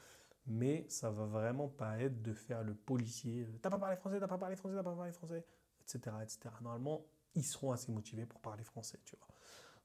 mais 0.50 0.86
ça 0.90 1.10
va 1.10 1.26
vraiment 1.26 1.68
pas 1.68 2.00
être 2.00 2.22
de 2.22 2.34
faire 2.34 2.64
le 2.64 2.74
policier. 2.74 3.44
Euh, 3.44 3.60
t'as 3.62 3.70
pas 3.70 3.78
parlé 3.78 3.96
français, 3.96 4.20
t'as 4.20 4.28
pas 4.28 4.38
parlé 4.38 4.56
français, 4.56 4.76
t'as 4.76 4.84
pas 4.84 4.96
parlé 4.96 5.12
français, 5.12 5.46
etc., 5.82 6.16
etc. 6.24 6.50
Normalement, 6.62 7.06
ils 7.36 7.44
seront 7.46 7.72
assez 7.72 7.92
motivés 7.92 8.26
pour 8.26 8.42
parler 8.42 8.64
français, 8.64 9.00
tu 9.06 9.16
vois. 9.16 9.28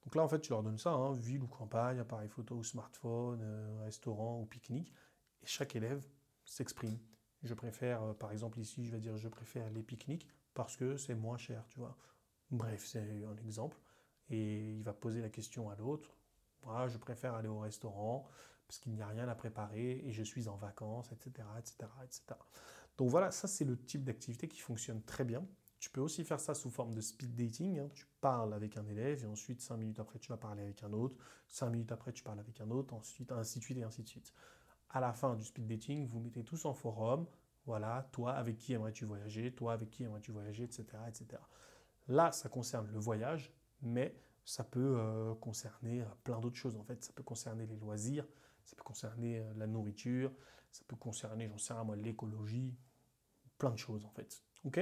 Donc 0.04 0.14
là, 0.16 0.22
en 0.22 0.28
fait, 0.28 0.40
tu 0.40 0.50
leur 0.50 0.62
donnes 0.62 0.78
ça, 0.78 0.90
hein, 0.90 1.12
ville 1.12 1.42
ou 1.42 1.46
campagne, 1.46 1.98
appareil 1.98 2.28
photo 2.28 2.56
ou 2.56 2.64
smartphone, 2.64 3.40
euh, 3.42 3.82
restaurant 3.84 4.40
ou 4.40 4.46
pique-nique, 4.46 4.92
et 5.42 5.46
chaque 5.46 5.76
élève 5.76 6.06
s'exprime. 6.44 6.98
Je 7.42 7.54
préfère, 7.54 8.02
euh, 8.02 8.14
par 8.14 8.32
exemple 8.32 8.58
ici, 8.58 8.84
je 8.84 8.92
vais 8.92 9.00
dire 9.00 9.16
je 9.16 9.28
préfère 9.28 9.68
les 9.70 9.82
pique-niques 9.82 10.28
parce 10.54 10.76
que 10.76 10.96
c'est 10.96 11.14
moins 11.14 11.36
cher, 11.36 11.66
tu 11.68 11.78
vois. 11.78 11.96
Bref, 12.50 12.84
c'est 12.86 13.24
un 13.24 13.36
exemple. 13.36 13.78
Et 14.30 14.76
il 14.76 14.82
va 14.82 14.94
poser 14.94 15.20
la 15.20 15.28
question 15.28 15.68
à 15.68 15.76
l'autre. 15.76 16.16
Voilà, 16.62 16.88
je 16.88 16.96
préfère 16.96 17.34
aller 17.34 17.48
au 17.48 17.58
restaurant 17.58 18.26
parce 18.66 18.78
qu'il 18.78 18.92
n'y 18.92 19.02
a 19.02 19.06
rien 19.06 19.28
à 19.28 19.34
préparer 19.34 20.02
et 20.04 20.12
je 20.12 20.22
suis 20.22 20.48
en 20.48 20.56
vacances, 20.56 21.12
etc. 21.12 21.46
etc., 21.58 21.76
etc. 22.04 22.22
Donc 22.96 23.10
voilà, 23.10 23.30
ça 23.30 23.48
c'est 23.48 23.64
le 23.64 23.76
type 23.76 24.04
d'activité 24.04 24.48
qui 24.48 24.60
fonctionne 24.60 25.02
très 25.02 25.24
bien. 25.24 25.46
Tu 25.84 25.90
peux 25.90 26.00
aussi 26.00 26.24
faire 26.24 26.40
ça 26.40 26.54
sous 26.54 26.70
forme 26.70 26.94
de 26.94 27.02
speed 27.02 27.34
dating. 27.34 27.78
Hein. 27.78 27.90
Tu 27.92 28.06
parles 28.22 28.54
avec 28.54 28.78
un 28.78 28.86
élève 28.86 29.22
et 29.22 29.26
ensuite, 29.26 29.60
cinq 29.60 29.76
minutes 29.76 30.00
après, 30.00 30.18
tu 30.18 30.30
vas 30.30 30.38
parler 30.38 30.62
avec 30.62 30.82
un 30.82 30.92
autre. 30.94 31.14
Cinq 31.46 31.68
minutes 31.68 31.92
après, 31.92 32.12
tu 32.12 32.22
parles 32.22 32.40
avec 32.40 32.58
un 32.62 32.70
autre. 32.70 32.94
Ensuite, 32.94 33.30
ainsi 33.32 33.58
de 33.58 33.64
suite 33.64 33.76
et 33.76 33.82
ainsi 33.82 34.02
de 34.02 34.08
suite. 34.08 34.32
À 34.88 35.00
la 35.00 35.12
fin 35.12 35.34
du 35.34 35.44
speed 35.44 35.66
dating, 35.66 36.08
vous 36.08 36.20
mettez 36.20 36.42
tous 36.42 36.64
en 36.64 36.72
forum. 36.72 37.26
Voilà, 37.66 38.08
toi, 38.12 38.32
avec 38.32 38.56
qui 38.56 38.72
aimerais-tu 38.72 39.04
voyager 39.04 39.54
Toi, 39.54 39.74
avec 39.74 39.90
qui 39.90 40.04
aimerais-tu 40.04 40.32
voyager 40.32 40.64
Etc. 40.64 40.86
etc. 41.06 41.42
Là, 42.08 42.32
ça 42.32 42.48
concerne 42.48 42.90
le 42.90 42.98
voyage, 42.98 43.52
mais 43.82 44.14
ça 44.44 44.64
peut 44.64 44.96
euh, 44.98 45.34
concerner 45.34 46.00
euh, 46.00 46.06
plein 46.22 46.40
d'autres 46.40 46.56
choses. 46.56 46.76
En 46.76 46.84
fait, 46.84 47.04
ça 47.04 47.12
peut 47.12 47.22
concerner 47.22 47.66
les 47.66 47.76
loisirs, 47.76 48.26
ça 48.64 48.76
peut 48.76 48.82
concerner 48.82 49.38
euh, 49.38 49.52
la 49.56 49.66
nourriture, 49.66 50.32
ça 50.70 50.82
peut 50.88 50.96
concerner, 50.96 51.48
j'en 51.48 51.58
sais 51.58 51.72
rien 51.72 51.84
moi, 51.84 51.96
l'écologie, 51.96 52.76
plein 53.58 53.70
de 53.70 53.78
choses 53.78 54.04
en 54.04 54.10
fait. 54.10 54.42
Ok? 54.64 54.80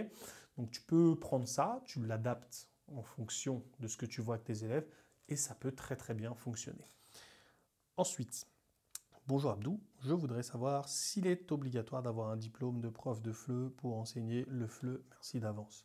Donc 0.56 0.70
tu 0.70 0.80
peux 0.82 1.18
prendre 1.18 1.46
ça, 1.46 1.82
tu 1.86 2.04
l'adaptes 2.04 2.68
en 2.88 3.02
fonction 3.02 3.64
de 3.80 3.88
ce 3.88 3.96
que 3.96 4.06
tu 4.06 4.20
vois 4.20 4.36
avec 4.36 4.44
tes 4.44 4.64
élèves 4.64 4.88
et 5.28 5.36
ça 5.36 5.54
peut 5.54 5.72
très 5.72 5.96
très 5.96 6.14
bien 6.14 6.34
fonctionner. 6.34 6.84
Ensuite, 7.96 8.46
bonjour 9.26 9.52
Abdou, 9.52 9.80
je 10.00 10.12
voudrais 10.12 10.42
savoir 10.42 10.88
s'il 10.88 11.26
est 11.26 11.52
obligatoire 11.52 12.02
d'avoir 12.02 12.30
un 12.30 12.36
diplôme 12.36 12.80
de 12.80 12.88
prof 12.88 13.20
de 13.22 13.32
FLE 13.32 13.70
pour 13.70 13.96
enseigner 13.96 14.44
le 14.48 14.66
FLE. 14.66 15.02
Merci 15.10 15.40
d'avance. 15.40 15.84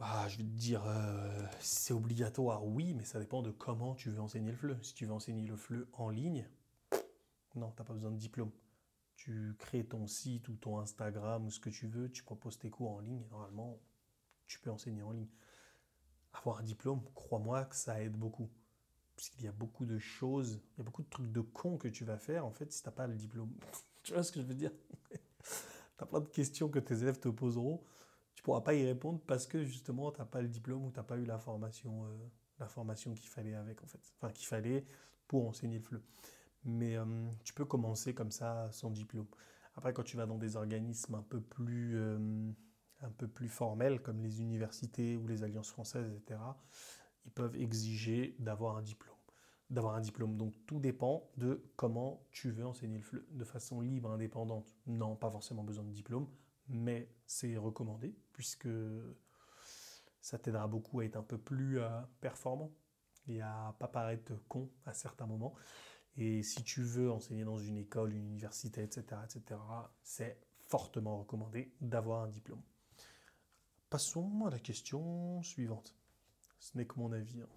Bah, 0.00 0.26
je 0.28 0.38
vais 0.38 0.42
te 0.42 0.48
dire, 0.48 0.82
euh, 0.86 1.46
c'est 1.60 1.92
obligatoire, 1.92 2.66
oui, 2.66 2.94
mais 2.94 3.04
ça 3.04 3.20
dépend 3.20 3.42
de 3.42 3.52
comment 3.52 3.94
tu 3.94 4.10
veux 4.10 4.20
enseigner 4.20 4.50
le 4.50 4.56
FLE. 4.56 4.78
Si 4.82 4.94
tu 4.94 5.06
veux 5.06 5.12
enseigner 5.12 5.46
le 5.46 5.54
FLE 5.54 5.86
en 5.92 6.10
ligne, 6.10 6.48
non, 7.54 7.70
tu 7.70 7.78
n'as 7.78 7.84
pas 7.84 7.94
besoin 7.94 8.10
de 8.10 8.16
diplôme 8.16 8.50
tu 9.20 9.54
crées 9.58 9.84
ton 9.84 10.06
site 10.06 10.48
ou 10.48 10.56
ton 10.56 10.78
Instagram 10.78 11.44
ou 11.44 11.50
ce 11.50 11.60
que 11.60 11.68
tu 11.68 11.86
veux, 11.86 12.10
tu 12.10 12.22
proposes 12.22 12.58
tes 12.58 12.70
cours 12.70 12.92
en 12.92 13.00
ligne, 13.00 13.22
normalement, 13.30 13.78
tu 14.46 14.58
peux 14.60 14.70
enseigner 14.70 15.02
en 15.02 15.12
ligne. 15.12 15.28
Avoir 16.32 16.60
un 16.60 16.62
diplôme, 16.62 17.02
crois-moi 17.14 17.66
que 17.66 17.76
ça 17.76 18.02
aide 18.02 18.16
beaucoup. 18.16 18.48
Puisqu'il 19.16 19.44
y 19.44 19.48
a 19.48 19.52
beaucoup 19.52 19.84
de 19.84 19.98
choses, 19.98 20.62
il 20.72 20.78
y 20.78 20.80
a 20.80 20.84
beaucoup 20.84 21.02
de 21.02 21.10
trucs 21.10 21.30
de 21.30 21.42
con 21.42 21.76
que 21.76 21.88
tu 21.88 22.06
vas 22.06 22.16
faire, 22.16 22.46
en 22.46 22.50
fait, 22.50 22.72
si 22.72 22.82
tu 22.82 22.88
n'as 22.88 22.94
pas 22.94 23.06
le 23.06 23.14
diplôme. 23.14 23.52
tu 24.02 24.14
vois 24.14 24.22
ce 24.22 24.32
que 24.32 24.40
je 24.40 24.46
veux 24.46 24.54
dire? 24.54 24.72
Tu 25.98 26.04
as 26.04 26.06
plein 26.06 26.20
de 26.20 26.28
questions 26.28 26.70
que 26.70 26.78
tes 26.78 27.02
élèves 27.02 27.20
te 27.20 27.28
poseront, 27.28 27.82
tu 28.34 28.42
pourras 28.42 28.62
pas 28.62 28.74
y 28.74 28.84
répondre 28.84 29.20
parce 29.26 29.46
que 29.46 29.64
justement, 29.64 30.10
tu 30.12 30.18
n'as 30.18 30.26
pas 30.26 30.40
le 30.40 30.48
diplôme 30.48 30.86
ou 30.86 30.90
tu 30.90 30.96
n'as 30.96 31.04
pas 31.04 31.18
eu 31.18 31.24
la 31.24 31.38
formation, 31.38 32.04
euh, 32.04 32.66
formation 32.66 33.14
qu'il 33.14 33.28
fallait 33.28 33.54
avec, 33.54 33.82
en 33.82 33.86
fait. 33.86 34.00
Enfin, 34.16 34.32
qu'il 34.32 34.46
fallait 34.46 34.84
pour 35.26 35.48
enseigner 35.48 35.78
le 35.78 35.82
FLE. 35.82 36.02
Mais 36.64 36.96
euh, 36.96 37.04
tu 37.44 37.54
peux 37.54 37.64
commencer 37.64 38.14
comme 38.14 38.30
ça 38.30 38.68
sans 38.72 38.90
diplôme. 38.90 39.26
Après, 39.76 39.92
quand 39.92 40.02
tu 40.02 40.16
vas 40.16 40.26
dans 40.26 40.38
des 40.38 40.56
organismes 40.56 41.14
un 41.14 41.22
peu 41.22 41.40
plus, 41.40 41.96
euh, 41.96 42.50
un 43.00 43.10
peu 43.10 43.28
plus 43.28 43.48
formels, 43.48 44.02
comme 44.02 44.20
les 44.20 44.40
universités 44.40 45.16
ou 45.16 45.26
les 45.26 45.42
alliances 45.42 45.70
françaises, 45.70 46.12
etc., 46.12 46.40
ils 47.24 47.32
peuvent 47.32 47.56
exiger 47.56 48.36
d'avoir 48.38 48.76
un 48.76 48.82
diplôme. 48.82 49.16
D'avoir 49.70 49.94
un 49.94 50.00
diplôme. 50.00 50.36
Donc 50.36 50.54
tout 50.66 50.80
dépend 50.80 51.30
de 51.36 51.62
comment 51.76 52.26
tu 52.32 52.50
veux 52.50 52.66
enseigner 52.66 52.98
le 52.98 53.04
FLE. 53.04 53.24
De 53.30 53.44
façon 53.44 53.80
libre, 53.80 54.10
indépendante, 54.10 54.74
non, 54.86 55.14
pas 55.14 55.30
forcément 55.30 55.62
besoin 55.62 55.84
de 55.84 55.92
diplôme, 55.92 56.26
mais 56.70 57.08
c'est 57.26 57.56
recommandé, 57.56 58.14
puisque 58.32 58.68
ça 60.20 60.38
t'aidera 60.38 60.68
beaucoup 60.68 61.00
à 61.00 61.04
être 61.04 61.16
un 61.16 61.22
peu 61.22 61.38
plus 61.38 61.80
euh, 61.80 61.88
performant 62.20 62.70
et 63.28 63.40
à 63.42 63.74
pas 63.78 63.88
paraître 63.88 64.32
con 64.48 64.70
à 64.86 64.94
certains 64.94 65.26
moments. 65.26 65.54
Et 66.16 66.42
si 66.42 66.62
tu 66.62 66.82
veux 66.82 67.10
enseigner 67.10 67.44
dans 67.44 67.58
une 67.58 67.76
école, 67.78 68.12
une 68.12 68.26
université, 68.26 68.82
etc., 68.82 69.04
etc., 69.24 69.60
c'est 70.02 70.38
fortement 70.66 71.18
recommandé 71.18 71.72
d'avoir 71.80 72.24
un 72.24 72.28
diplôme. 72.28 72.62
Passons 73.88 74.46
à 74.46 74.50
la 74.50 74.58
question 74.58 75.42
suivante. 75.42 75.96
Ce 76.58 76.76
n'est 76.76 76.86
que 76.86 76.98
mon 76.98 77.12
avis. 77.12 77.40
Hein. 77.40 77.48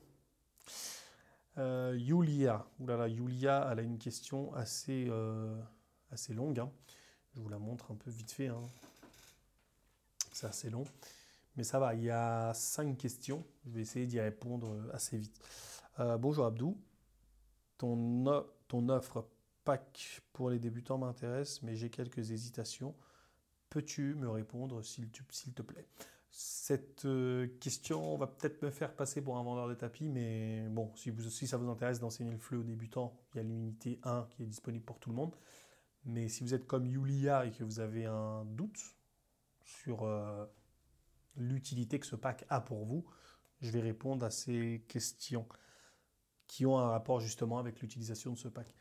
Euh, 1.60 1.96
Yulia, 2.00 2.66
oulala, 2.80 3.08
Yulia, 3.08 3.70
elle 3.72 3.80
a 3.80 3.82
une 3.84 4.00
question 4.00 4.54
assez, 4.56 5.06
euh, 5.10 5.62
assez 6.10 6.34
longue. 6.34 6.60
Hein. 6.60 6.72
Je 7.36 7.40
vous 7.40 7.50
la 7.50 7.60
montre 7.60 7.92
un 7.92 7.96
peu 7.96 8.10
vite 8.10 8.32
fait. 8.32 8.48
Hein. 8.48 8.64
C'est 10.34 10.48
assez 10.48 10.70
long. 10.70 10.84
Mais 11.56 11.64
ça 11.64 11.80
va, 11.80 11.94
il 11.94 12.04
y 12.04 12.10
a 12.10 12.54
cinq 12.54 12.98
questions. 12.98 13.46
Je 13.66 13.72
vais 13.72 13.82
essayer 13.82 14.08
d'y 14.08 14.20
répondre 14.20 14.76
assez 14.92 15.18
vite. 15.18 15.40
Euh, 16.00 16.18
bonjour 16.18 16.46
Abdou 16.46 16.78
ton, 17.78 18.90
offre 18.90 19.28
pack 19.64 20.22
pour 20.34 20.50
les 20.50 20.60
débutants 20.60 20.98
m'intéresse, 20.98 21.62
mais 21.64 21.76
j'ai 21.76 21.90
quelques 21.90 22.32
hésitations. 22.32 22.96
Peux-tu 23.70 24.16
me 24.16 24.30
répondre 24.30 24.82
s'il 24.84 25.10
te 25.10 25.62
plaît? 25.62 25.88
Cette 26.30 27.06
euh, 27.06 27.48
question 27.60 28.18
va 28.18 28.28
peut-être 28.28 28.62
me 28.64 28.72
faire 28.72 28.96
passer 28.96 29.22
pour 29.22 29.38
un 29.38 29.44
vendeur 29.44 29.68
de 29.68 29.76
tapis, 29.76 30.10
mais 30.10 30.68
bon, 30.70 30.92
si 30.96 31.48
ça 31.48 31.58
vous 31.58 31.70
intéresse 31.70 32.00
d'enseigner 32.00 32.32
le 32.32 32.40
fleu 32.40 32.60
aux 32.60 32.64
débutants, 32.64 33.16
il 33.34 33.38
y 33.38 33.40
a 33.40 33.44
l'unité 33.44 34.00
1 34.04 34.28
qui 34.32 34.44
est 34.44 34.48
disponible 34.48 34.84
pour 34.84 35.00
tout 35.00 35.10
le 35.10 35.16
monde. 35.16 35.36
Mais 36.06 36.28
si 36.28 36.44
vous 36.44 36.54
êtes 36.54 36.66
comme 36.66 36.88
Yulia 36.88 37.46
et 37.46 37.52
que 37.52 37.64
vous 37.64 37.80
avez 37.80 38.06
un 38.06 38.46
doute 38.46 38.80
sur 39.64 40.04
euh, 40.04 40.46
l'utilité 41.36 42.00
que 42.00 42.06
ce 42.06 42.16
pack 42.16 42.46
a 42.50 42.62
pour 42.62 42.86
vous, 42.86 43.06
je 43.62 43.72
vais 43.72 43.82
répondre 43.82 44.26
à 44.26 44.30
ces 44.30 44.84
questions 44.88 45.48
qui 46.48 46.66
ont 46.66 46.78
un 46.78 46.90
rapport 46.90 47.20
justement 47.20 47.60
avec 47.60 47.82
l'utilisation 47.82 48.34
de 48.34 48.38
ce 48.38 48.48
pack. 48.48 48.74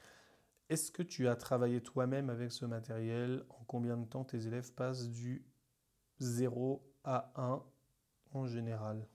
Est-ce 0.68 0.90
que 0.90 1.02
tu 1.02 1.28
as 1.28 1.36
travaillé 1.36 1.80
toi-même 1.82 2.30
avec 2.30 2.52
ce 2.52 2.64
matériel? 2.64 3.44
En 3.50 3.64
combien 3.64 3.96
de 3.96 4.04
temps 4.04 4.24
tes 4.24 4.46
élèves 4.46 4.72
passent 4.72 5.08
du 5.08 5.44
0 6.18 6.82
à 7.04 7.32
1 7.36 7.62
en 8.32 8.46
général? 8.46 9.06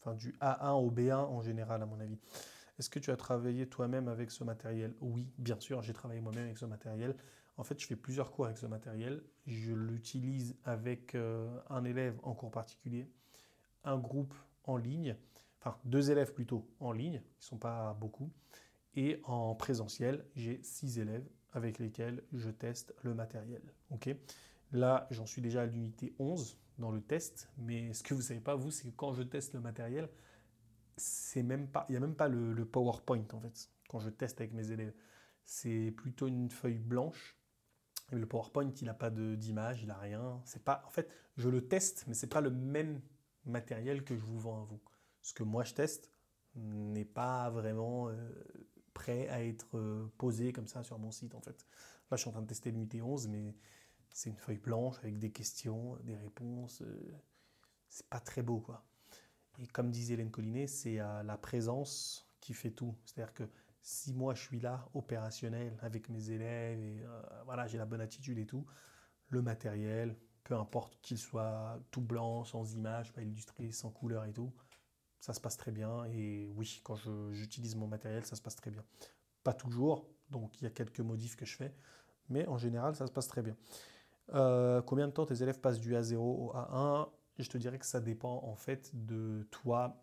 Enfin, 0.00 0.14
du 0.14 0.32
A1 0.40 0.72
au 0.74 0.90
B1 0.90 1.14
en 1.14 1.42
général, 1.42 1.82
à 1.82 1.86
mon 1.86 1.98
avis. 2.00 2.18
Est-ce 2.78 2.90
que 2.90 3.00
tu 3.00 3.10
as 3.10 3.16
travaillé 3.16 3.68
toi-même 3.68 4.08
avec 4.08 4.30
ce 4.30 4.44
matériel? 4.44 4.94
Oui, 5.00 5.32
bien 5.36 5.58
sûr, 5.58 5.82
j'ai 5.82 5.92
travaillé 5.92 6.20
moi-même 6.20 6.44
avec 6.44 6.58
ce 6.58 6.66
matériel. 6.66 7.16
En 7.58 7.64
fait, 7.64 7.78
je 7.80 7.86
fais 7.86 7.96
plusieurs 7.96 8.30
cours 8.30 8.46
avec 8.46 8.56
ce 8.56 8.66
matériel. 8.66 9.22
Je 9.46 9.74
l'utilise 9.74 10.56
avec 10.64 11.14
euh, 11.14 11.60
un 11.68 11.84
élève 11.84 12.18
en 12.22 12.32
cours 12.32 12.50
particulier, 12.50 13.10
un 13.84 13.98
groupe 13.98 14.34
en 14.64 14.76
ligne 14.76 15.16
enfin 15.60 15.78
deux 15.84 16.10
élèves 16.10 16.32
plutôt 16.32 16.68
en 16.80 16.92
ligne, 16.92 17.14
ils 17.14 17.40
ne 17.40 17.44
sont 17.44 17.58
pas 17.58 17.94
beaucoup, 17.94 18.30
et 18.94 19.20
en 19.24 19.54
présentiel, 19.54 20.24
j'ai 20.34 20.60
six 20.62 20.98
élèves 20.98 21.26
avec 21.52 21.78
lesquels 21.78 22.22
je 22.32 22.50
teste 22.50 22.94
le 23.02 23.14
matériel. 23.14 23.62
Là, 24.72 25.06
j'en 25.10 25.24
suis 25.24 25.40
déjà 25.40 25.62
à 25.62 25.66
l'unité 25.66 26.14
11 26.18 26.58
dans 26.78 26.90
le 26.90 27.00
test, 27.00 27.48
mais 27.56 27.92
ce 27.94 28.02
que 28.02 28.12
vous 28.12 28.20
ne 28.20 28.24
savez 28.24 28.40
pas, 28.40 28.54
vous, 28.54 28.70
c'est 28.70 28.88
que 28.88 28.94
quand 28.94 29.14
je 29.14 29.22
teste 29.22 29.54
le 29.54 29.60
matériel, 29.60 30.08
c'est 30.96 31.42
même 31.42 31.68
pas, 31.68 31.86
il 31.88 31.92
n'y 31.92 31.96
a 31.96 32.00
même 32.00 32.14
pas 32.14 32.28
le, 32.28 32.64
PowerPoint 32.66 33.24
en 33.32 33.40
fait, 33.40 33.70
quand 33.88 33.98
je 33.98 34.10
teste 34.10 34.40
avec 34.40 34.52
mes 34.52 34.70
élèves. 34.70 34.92
C'est 35.44 35.90
plutôt 35.96 36.26
une 36.26 36.50
feuille 36.50 36.78
blanche. 36.78 37.37
Le 38.10 38.26
PowerPoint, 38.26 38.72
il 38.80 38.84
n'a 38.86 38.94
pas 38.94 39.10
d'image, 39.10 39.82
il 39.82 39.88
n'a 39.88 39.98
rien. 39.98 40.40
C'est 40.44 40.64
pas, 40.64 40.82
en 40.86 40.90
fait, 40.90 41.10
je 41.36 41.48
le 41.48 41.66
teste, 41.68 42.04
mais 42.06 42.14
ce 42.14 42.24
n'est 42.24 42.30
pas 42.30 42.40
le 42.40 42.50
même 42.50 43.00
matériel 43.44 44.02
que 44.04 44.16
je 44.16 44.24
vous 44.24 44.38
vends 44.38 44.62
à 44.62 44.64
vous 44.64 44.80
ce 45.28 45.34
que 45.34 45.42
moi 45.42 45.62
je 45.62 45.74
teste 45.74 46.10
n'est 46.54 47.04
pas 47.04 47.50
vraiment 47.50 48.08
euh, 48.08 48.14
prêt 48.94 49.28
à 49.28 49.44
être 49.44 49.76
euh, 49.76 50.10
posé 50.16 50.52
comme 50.52 50.66
ça 50.66 50.82
sur 50.82 50.98
mon 50.98 51.10
site 51.10 51.34
en 51.34 51.40
fait. 51.40 51.66
Là, 52.10 52.16
je 52.16 52.22
suis 52.22 52.28
en 52.28 52.32
train 52.32 52.42
de 52.42 52.46
tester 52.46 52.70
l'unité 52.70 53.02
11, 53.02 53.28
mais 53.28 53.54
c'est 54.10 54.30
une 54.30 54.38
feuille 54.38 54.58
blanche 54.58 54.96
avec 55.00 55.18
des 55.18 55.30
questions, 55.30 55.96
des 56.04 56.16
réponses. 56.16 56.80
Euh, 56.80 57.14
c'est 57.90 58.06
pas 58.06 58.20
très 58.20 58.42
beau, 58.42 58.60
quoi. 58.60 58.86
Et 59.58 59.66
comme 59.66 59.90
disait 59.90 60.14
Hélène 60.14 60.30
Collinet, 60.30 60.66
c'est 60.66 60.96
la 60.96 61.36
présence 61.36 62.30
qui 62.40 62.54
fait 62.54 62.70
tout. 62.70 62.94
C'est-à-dire 63.04 63.34
que 63.34 63.42
si 63.80 64.12
moi 64.14 64.34
je 64.34 64.42
suis 64.42 64.60
là, 64.60 64.88
opérationnel, 64.94 65.76
avec 65.80 66.08
mes 66.08 66.30
élèves, 66.30 66.80
et 66.80 67.02
euh, 67.02 67.22
voilà, 67.44 67.66
j'ai 67.66 67.78
la 67.78 67.86
bonne 67.86 68.00
attitude 68.00 68.38
et 68.38 68.46
tout, 68.46 68.66
le 69.28 69.42
matériel, 69.42 70.16
peu 70.44 70.54
importe 70.54 70.98
qu'il 71.02 71.18
soit 71.18 71.78
tout 71.90 72.00
blanc, 72.00 72.44
sans 72.44 72.72
image, 72.74 73.12
pas 73.12 73.22
illustré, 73.22 73.70
sans 73.70 73.90
couleur 73.90 74.24
et 74.24 74.32
tout, 74.32 74.52
ça 75.20 75.32
se 75.32 75.40
passe 75.40 75.56
très 75.56 75.72
bien. 75.72 76.04
Et 76.06 76.50
oui, 76.56 76.80
quand 76.84 76.96
j'utilise 77.32 77.76
mon 77.76 77.86
matériel, 77.86 78.24
ça 78.24 78.36
se 78.36 78.42
passe 78.42 78.56
très 78.56 78.70
bien. 78.70 78.84
Pas 79.44 79.52
toujours, 79.52 80.08
donc 80.30 80.60
il 80.60 80.64
y 80.64 80.66
a 80.66 80.70
quelques 80.70 81.00
modifs 81.00 81.36
que 81.36 81.44
je 81.44 81.56
fais, 81.56 81.74
mais 82.28 82.46
en 82.46 82.58
général, 82.58 82.94
ça 82.96 83.06
se 83.06 83.12
passe 83.12 83.28
très 83.28 83.42
bien. 83.42 83.56
Euh, 84.34 84.82
combien 84.82 85.08
de 85.08 85.12
temps 85.12 85.26
tes 85.26 85.42
élèves 85.42 85.60
passent 85.60 85.80
du 85.80 85.94
A0 85.94 86.16
au 86.16 86.52
A1 86.54 87.08
Je 87.38 87.48
te 87.48 87.56
dirais 87.56 87.78
que 87.78 87.86
ça 87.86 88.00
dépend 88.00 88.42
en 88.44 88.56
fait 88.56 88.90
de 88.94 89.46
toi, 89.50 90.02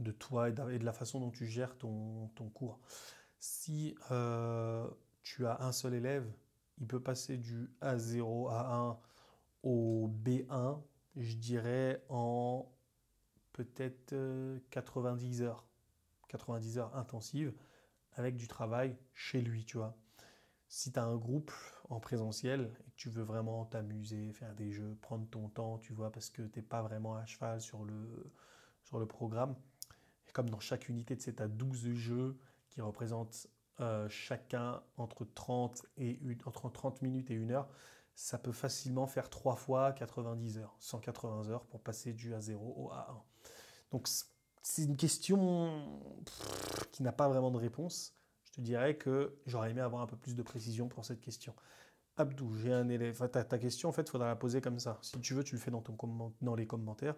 de 0.00 0.12
toi 0.12 0.48
et 0.48 0.52
de 0.52 0.84
la 0.84 0.92
façon 0.92 1.20
dont 1.20 1.30
tu 1.30 1.46
gères 1.46 1.76
ton, 1.76 2.30
cours. 2.54 2.80
Si 3.38 3.94
euh, 4.10 4.88
tu 5.22 5.46
as 5.46 5.62
un 5.62 5.72
seul 5.72 5.94
élève, 5.94 6.30
il 6.78 6.86
peut 6.86 7.00
passer 7.00 7.36
du 7.36 7.70
A0 7.82 8.50
à 8.50 8.74
1 8.74 8.98
au 9.62 10.10
B1, 10.24 10.80
je 11.16 11.36
dirais 11.36 12.02
en 12.08 12.70
peut-être 13.52 14.14
90 14.70 15.42
euh, 15.42 15.46
heures. 15.46 15.66
90 16.28 16.78
heures 16.78 16.96
intensives 16.96 17.52
avec 18.12 18.36
du 18.36 18.48
travail 18.48 18.96
chez 19.14 19.40
lui, 19.40 19.64
tu 19.64 19.78
vois. 19.78 19.96
Si 20.68 20.92
tu 20.92 20.98
as 20.98 21.04
un 21.04 21.16
groupe 21.16 21.52
en 21.88 21.98
présentiel 21.98 22.72
et 22.86 22.90
que 22.90 22.96
tu 22.96 23.10
veux 23.10 23.24
vraiment 23.24 23.64
t'amuser, 23.64 24.32
faire 24.32 24.54
des 24.54 24.70
jeux, 24.70 24.96
prendre 25.02 25.28
ton 25.28 25.48
temps, 25.48 25.78
tu 25.78 25.92
vois, 25.92 26.12
parce 26.12 26.30
que 26.30 26.42
tu 26.42 26.58
n'es 26.60 26.62
pas 26.64 26.82
vraiment 26.82 27.16
à 27.16 27.26
cheval 27.26 27.60
sur 27.60 27.84
le, 27.84 28.32
sur 28.84 28.98
le 29.00 29.06
programme, 29.06 29.56
comme 30.32 30.50
dans 30.50 30.60
chaque 30.60 30.88
unité, 30.88 31.18
sais, 31.18 31.40
as 31.40 31.48
12 31.48 31.92
jeux 31.94 32.38
qui 32.68 32.80
représentent 32.80 33.48
euh, 33.80 34.08
chacun 34.08 34.82
entre 34.96 35.24
30, 35.24 35.86
et 35.96 36.20
entre 36.44 36.68
30 36.70 37.02
minutes 37.02 37.30
et 37.30 37.36
1 37.36 37.50
heure, 37.50 37.68
ça 38.14 38.38
peut 38.38 38.52
facilement 38.52 39.06
faire 39.06 39.30
3 39.30 39.56
fois 39.56 39.92
90 39.92 40.58
heures, 40.58 40.76
180 40.80 41.48
heures 41.48 41.64
pour 41.64 41.80
passer 41.80 42.12
du 42.12 42.32
A0 42.32 42.56
au 42.56 42.90
A1. 42.90 43.22
Donc 43.90 44.08
c'est 44.62 44.84
une 44.84 44.96
question 44.96 45.82
qui 46.92 47.02
n'a 47.02 47.12
pas 47.12 47.28
vraiment 47.28 47.50
de 47.50 47.56
réponse. 47.56 48.14
Je 48.44 48.52
te 48.52 48.60
dirais 48.60 48.96
que 48.96 49.38
j'aurais 49.46 49.70
aimé 49.70 49.80
avoir 49.80 50.02
un 50.02 50.06
peu 50.06 50.16
plus 50.16 50.34
de 50.34 50.42
précision 50.42 50.88
pour 50.88 51.04
cette 51.04 51.20
question. 51.20 51.54
Abdou, 52.16 52.54
j'ai 52.56 52.72
un 52.72 52.88
élève. 52.88 53.16
ta, 53.30 53.58
question, 53.58 53.88
en 53.88 53.92
fait, 53.92 54.02
il 54.02 54.10
faudra 54.10 54.28
la 54.28 54.36
poser 54.36 54.60
comme 54.60 54.78
ça. 54.78 54.98
Si 55.00 55.18
tu 55.20 55.32
veux, 55.32 55.42
tu 55.44 55.54
le 55.54 55.60
fais 55.60 55.70
dans 55.70 56.54
les 56.54 56.66
commentaires. 56.66 57.16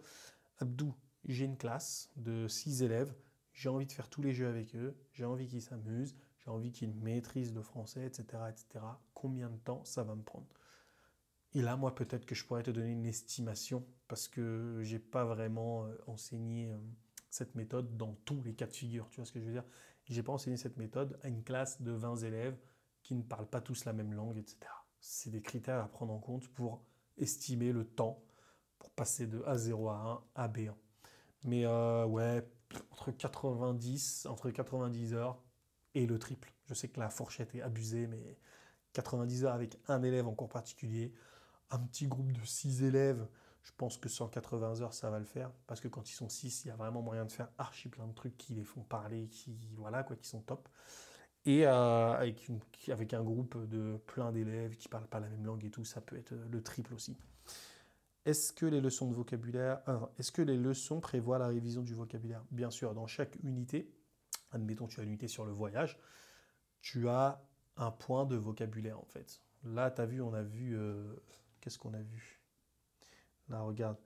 Abdou, 0.58 0.94
j'ai 1.24 1.44
une 1.44 1.56
classe 1.56 2.10
de 2.16 2.48
6 2.48 2.82
élèves. 2.82 3.14
J'ai 3.52 3.68
envie 3.68 3.86
de 3.86 3.92
faire 3.92 4.08
tous 4.08 4.22
les 4.22 4.32
jeux 4.32 4.48
avec 4.48 4.74
eux. 4.74 4.96
J'ai 5.12 5.24
envie 5.24 5.46
qu'ils 5.46 5.62
s'amusent. 5.62 6.16
J'ai 6.38 6.50
envie 6.50 6.72
qu'ils 6.72 6.94
maîtrisent 6.94 7.54
le 7.54 7.62
français, 7.62 8.04
etc., 8.04 8.24
etc. 8.48 8.84
Combien 9.14 9.48
de 9.48 9.58
temps 9.58 9.84
ça 9.84 10.02
va 10.02 10.14
me 10.14 10.22
prendre? 10.22 10.48
Et 11.54 11.62
là, 11.62 11.76
moi, 11.76 11.94
peut-être 11.94 12.24
que 12.24 12.34
je 12.34 12.44
pourrais 12.44 12.62
te 12.62 12.70
donner 12.70 12.90
une 12.90 13.06
estimation 13.06 13.86
parce 14.08 14.26
que 14.26 14.80
j'ai 14.82 14.98
pas 14.98 15.24
vraiment 15.24 15.84
euh, 15.84 15.94
enseigné 16.06 16.70
euh, 16.70 16.78
cette 17.30 17.54
méthode 17.54 17.96
dans 17.96 18.14
tous 18.24 18.42
les 18.42 18.54
cas 18.54 18.66
de 18.66 18.72
figure. 18.72 19.08
Tu 19.10 19.16
vois 19.16 19.26
ce 19.26 19.32
que 19.32 19.40
je 19.40 19.44
veux 19.44 19.52
dire? 19.52 19.64
J'ai 20.04 20.22
pas 20.22 20.32
enseigné 20.32 20.56
cette 20.56 20.76
méthode 20.76 21.18
à 21.22 21.28
une 21.28 21.44
classe 21.44 21.80
de 21.82 21.92
20 21.92 22.16
élèves 22.16 22.58
qui 23.02 23.14
ne 23.14 23.22
parlent 23.22 23.48
pas 23.48 23.60
tous 23.60 23.84
la 23.84 23.92
même 23.92 24.12
langue, 24.12 24.38
etc. 24.38 24.58
C'est 25.00 25.30
des 25.30 25.42
critères 25.42 25.82
à 25.82 25.88
prendre 25.88 26.12
en 26.12 26.18
compte 26.18 26.48
pour 26.48 26.84
estimer 27.16 27.72
le 27.72 27.84
temps 27.84 28.24
pour 28.78 28.90
passer 28.90 29.26
de 29.26 29.38
A0 29.40 29.90
à 29.90 30.24
1 30.36 30.42
à 30.42 30.48
B1. 30.48 30.74
Mais 31.44 31.64
euh, 31.66 32.06
ouais, 32.06 32.46
entre 32.92 33.10
90, 33.10 34.26
entre 34.26 34.50
90 34.50 35.14
heures 35.14 35.42
et 35.94 36.06
le 36.06 36.18
triple. 36.18 36.52
Je 36.68 36.74
sais 36.74 36.88
que 36.88 37.00
la 37.00 37.10
fourchette 37.10 37.54
est 37.54 37.62
abusée, 37.62 38.06
mais 38.06 38.38
90 38.92 39.44
heures 39.44 39.54
avec 39.54 39.78
un 39.88 40.02
élève 40.02 40.26
en 40.26 40.34
cours 40.34 40.48
particulier, 40.48 41.12
un 41.70 41.78
petit 41.78 42.06
groupe 42.06 42.32
de 42.32 42.44
6 42.44 42.84
élèves 42.84 43.26
je 43.62 43.70
pense 43.76 43.96
que 43.96 44.08
180 44.08 44.80
heures, 44.80 44.94
ça 44.94 45.10
va 45.10 45.18
le 45.18 45.24
faire. 45.24 45.50
Parce 45.66 45.80
que 45.80 45.88
quand 45.88 46.08
ils 46.10 46.14
sont 46.14 46.28
6, 46.28 46.64
il 46.64 46.68
y 46.68 46.70
a 46.70 46.76
vraiment 46.76 47.02
moyen 47.02 47.24
de 47.24 47.32
faire 47.32 47.48
archi 47.58 47.88
plein 47.88 48.06
de 48.06 48.12
trucs 48.12 48.36
qui 48.36 48.54
les 48.54 48.64
font 48.64 48.82
parler, 48.82 49.28
qui, 49.28 49.56
voilà, 49.76 50.02
quoi, 50.02 50.16
qui 50.16 50.28
sont 50.28 50.40
top. 50.40 50.68
Et 51.44 51.66
euh, 51.66 52.12
avec, 52.12 52.50
avec 52.88 53.14
un 53.14 53.22
groupe 53.22 53.68
de 53.68 53.96
plein 54.06 54.32
d'élèves 54.32 54.76
qui 54.76 54.88
parlent 54.88 55.08
pas 55.08 55.20
la 55.20 55.28
même 55.28 55.44
langue 55.44 55.64
et 55.64 55.70
tout, 55.70 55.84
ça 55.84 56.00
peut 56.00 56.16
être 56.16 56.32
le 56.32 56.62
triple 56.62 56.94
aussi. 56.94 57.16
Est-ce 58.24 58.52
que 58.52 58.66
les 58.66 58.80
leçons 58.80 59.08
de 59.08 59.14
vocabulaire, 59.14 59.82
est-ce 60.18 60.30
que 60.30 60.42
les 60.42 60.56
leçons 60.56 61.00
prévoient 61.00 61.38
la 61.38 61.48
révision 61.48 61.82
du 61.82 61.94
vocabulaire? 61.94 62.44
Bien 62.50 62.70
sûr, 62.70 62.94
dans 62.94 63.06
chaque 63.08 63.36
unité, 63.42 63.92
admettons 64.52 64.86
tu 64.86 65.00
as 65.00 65.02
l'unité 65.02 65.26
sur 65.26 65.44
le 65.44 65.52
voyage, 65.52 65.98
tu 66.80 67.08
as 67.08 67.44
un 67.76 67.90
point 67.90 68.24
de 68.26 68.36
vocabulaire 68.36 69.00
en 69.00 69.04
fait. 69.06 69.42
Là, 69.64 69.90
tu 69.90 70.00
as 70.00 70.06
vu, 70.06 70.20
on 70.20 70.34
a 70.34 70.42
vu, 70.42 70.76
euh, 70.76 71.14
qu'est-ce 71.60 71.78
qu'on 71.78 71.94
a 71.94 72.02
vu? 72.02 72.40
Là, 73.48 73.60
regarde. 73.60 73.98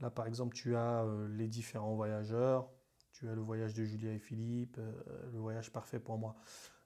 Là, 0.00 0.10
par 0.10 0.26
exemple, 0.26 0.54
tu 0.54 0.76
as 0.76 1.04
euh, 1.04 1.28
les 1.28 1.48
différents 1.48 1.94
voyageurs. 1.94 2.68
Tu 3.12 3.28
as 3.28 3.34
le 3.34 3.40
voyage 3.40 3.74
de 3.74 3.84
Julia 3.84 4.12
et 4.12 4.18
Philippe, 4.18 4.78
euh, 4.78 5.30
le 5.32 5.38
voyage 5.38 5.70
parfait 5.70 6.00
pour 6.00 6.18
moi. 6.18 6.34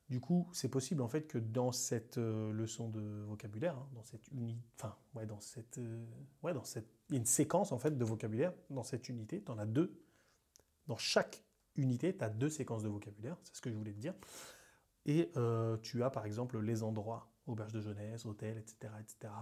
Du 0.09 0.21
coup, 0.21 0.49
c'est 0.53 0.69
possible 0.69 1.03
en 1.03 1.09
fait 1.09 1.27
que 1.27 1.39
dans 1.39 1.73
cette 1.73 2.19
euh, 2.19 2.53
leçon 2.53 2.89
de 2.89 3.25
vocabulaire, 3.25 3.77
hein, 3.77 3.89
dans 3.93 4.05
cette 4.05 4.29
unité, 4.29 4.61
enfin, 4.77 4.97
ouais, 5.15 5.27
dans 5.27 5.41
cette, 5.41 5.81
ouais, 6.43 6.55
dans 6.55 6.65
cette, 6.65 6.89
il 7.09 7.15
y 7.15 7.17
a 7.17 7.19
une 7.19 7.27
séquence 7.27 7.73
en 7.73 7.79
fait 7.79 7.97
de 7.97 8.05
vocabulaire 8.05 8.53
dans 8.71 8.85
cette 8.85 9.09
unité. 9.09 9.43
Tu 9.43 9.51
en 9.51 9.59
as 9.59 9.67
deux. 9.67 10.01
Dans 10.87 10.97
chaque 10.97 11.43
unité, 11.75 12.17
tu 12.17 12.23
as 12.23 12.31
deux 12.31 12.51
séquences 12.51 12.85
de 12.85 12.89
vocabulaire. 12.89 13.37
C'est 13.43 13.57
ce 13.57 13.61
que 13.61 13.71
je 13.71 13.77
voulais 13.77 13.93
te 13.93 13.99
dire. 13.99 14.15
Et 15.05 15.31
tu 15.83 16.03
as 16.03 16.11
par 16.11 16.27
exemple 16.27 16.59
les 16.61 16.83
endroits, 16.83 17.31
auberge 17.47 17.73
de 17.73 17.81
jeunesse, 17.81 18.27
hôtel, 18.27 18.59
etc., 18.59 18.93
etc 19.01 19.33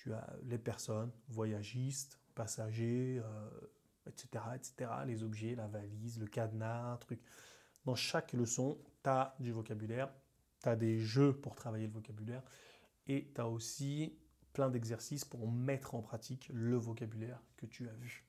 tu 0.00 0.14
as 0.14 0.26
les 0.44 0.56
personnes, 0.56 1.12
voyagistes, 1.28 2.18
passagers, 2.34 3.20
etc., 4.06 4.28
euh, 4.46 4.54
etc., 4.54 4.90
les 5.06 5.22
objets, 5.22 5.54
la 5.54 5.66
valise, 5.66 6.18
le 6.18 6.26
cadenas, 6.26 6.96
truc. 7.00 7.20
Dans 7.84 7.94
chaque 7.94 8.32
leçon, 8.32 8.78
tu 9.02 9.10
as 9.10 9.34
du 9.40 9.52
vocabulaire, 9.52 10.12
tu 10.62 10.68
as 10.68 10.76
des 10.76 10.98
jeux 10.98 11.32
pour 11.32 11.54
travailler 11.54 11.86
le 11.86 11.92
vocabulaire 11.92 12.42
et 13.06 13.30
tu 13.34 13.40
as 13.40 13.48
aussi 13.48 14.18
plein 14.52 14.70
d'exercices 14.70 15.24
pour 15.24 15.50
mettre 15.50 15.94
en 15.94 16.02
pratique 16.02 16.50
le 16.52 16.76
vocabulaire 16.76 17.42
que 17.56 17.66
tu 17.66 17.88
as 17.88 17.94
vu. 17.94 18.24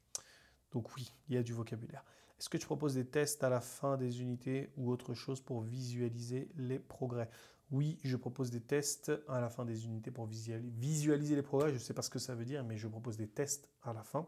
Donc 0.72 0.96
oui, 0.96 1.12
il 1.28 1.36
y 1.36 1.38
a 1.38 1.44
du 1.44 1.54
vocabulaire. 1.54 2.04
Est-ce 2.40 2.50
que 2.50 2.58
tu 2.58 2.66
proposes 2.66 2.96
des 2.96 3.06
tests 3.06 3.44
à 3.44 3.50
la 3.50 3.62
fin 3.62 3.98
des 3.98 4.22
unités 4.22 4.72
ou 4.78 4.90
autre 4.90 5.14
chose 5.14 5.42
pour 5.42 5.62
visualiser 5.62 6.50
les 6.56 6.80
progrès? 6.80 7.30
Oui, 7.70 8.00
je 8.04 8.18
propose 8.18 8.52
des 8.52 8.62
tests 8.62 9.12
à 9.28 9.40
la 9.40 9.50
fin 9.50 9.64
des 9.64 9.86
unités 9.86 10.12
pour 10.12 10.26
visualiser 10.26 11.36
les 11.36 11.42
progrès. 11.42 11.70
Je 11.70 11.76
ne 11.76 11.80
sais 11.80 11.94
pas 11.94 12.02
ce 12.02 12.10
que 12.10 12.20
ça 12.20 12.36
veut 12.36 12.46
dire, 12.46 12.64
mais 12.64 12.78
je 12.78 12.88
propose 12.88 13.16
des 13.16 13.28
tests 13.30 13.70
à 13.84 13.94
la 13.94 14.04
fin. 14.04 14.28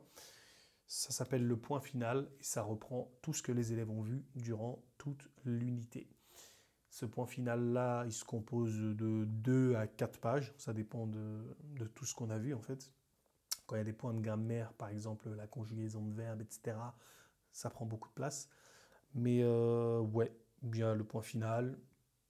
Ça 0.86 1.12
s'appelle 1.12 1.46
le 1.46 1.58
point 1.58 1.80
final 1.80 2.30
et 2.40 2.44
ça 2.44 2.62
reprend 2.62 3.12
tout 3.22 3.34
ce 3.34 3.42
que 3.42 3.52
les 3.52 3.74
élèves 3.74 3.90
ont 3.90 4.02
vu 4.02 4.24
durant 4.36 4.84
toute 4.98 5.28
l'unité. 5.44 6.08
Ce 6.94 7.08
point 7.08 7.26
final-là, 7.26 8.04
il 8.06 8.12
se 8.12 8.24
compose 8.24 8.78
de 8.78 9.26
2 9.26 9.74
à 9.74 9.88
4 9.88 10.20
pages. 10.20 10.54
Ça 10.60 10.74
dépend 10.74 11.08
de, 11.08 11.44
tout 11.96 12.06
ce 12.06 12.14
qu'on 12.14 12.30
a 12.30 12.38
vu 12.38 12.54
en 12.54 12.62
fait. 12.62 12.92
Quand 13.66 13.76
il 13.76 13.80
y 13.80 13.82
a 13.82 13.84
des 13.84 13.94
points 13.94 14.14
de 14.14 14.20
grammaire, 14.20 14.74
par 14.74 14.90
exemple 14.90 15.28
la 15.32 15.48
conjugaison 15.48 16.06
de 16.06 16.14
verbes, 16.14 16.42
etc., 16.42 16.78
ça 17.52 17.72
prend 17.72 17.88
beaucoup 17.88 18.10
de 18.10 18.14
place. 18.14 18.48
Mais 19.16 19.40
euh, 19.42 20.02
ouais, 20.02 20.32
bien 20.62 20.94
le 20.94 21.04
point 21.04 21.24
final, 21.24 21.80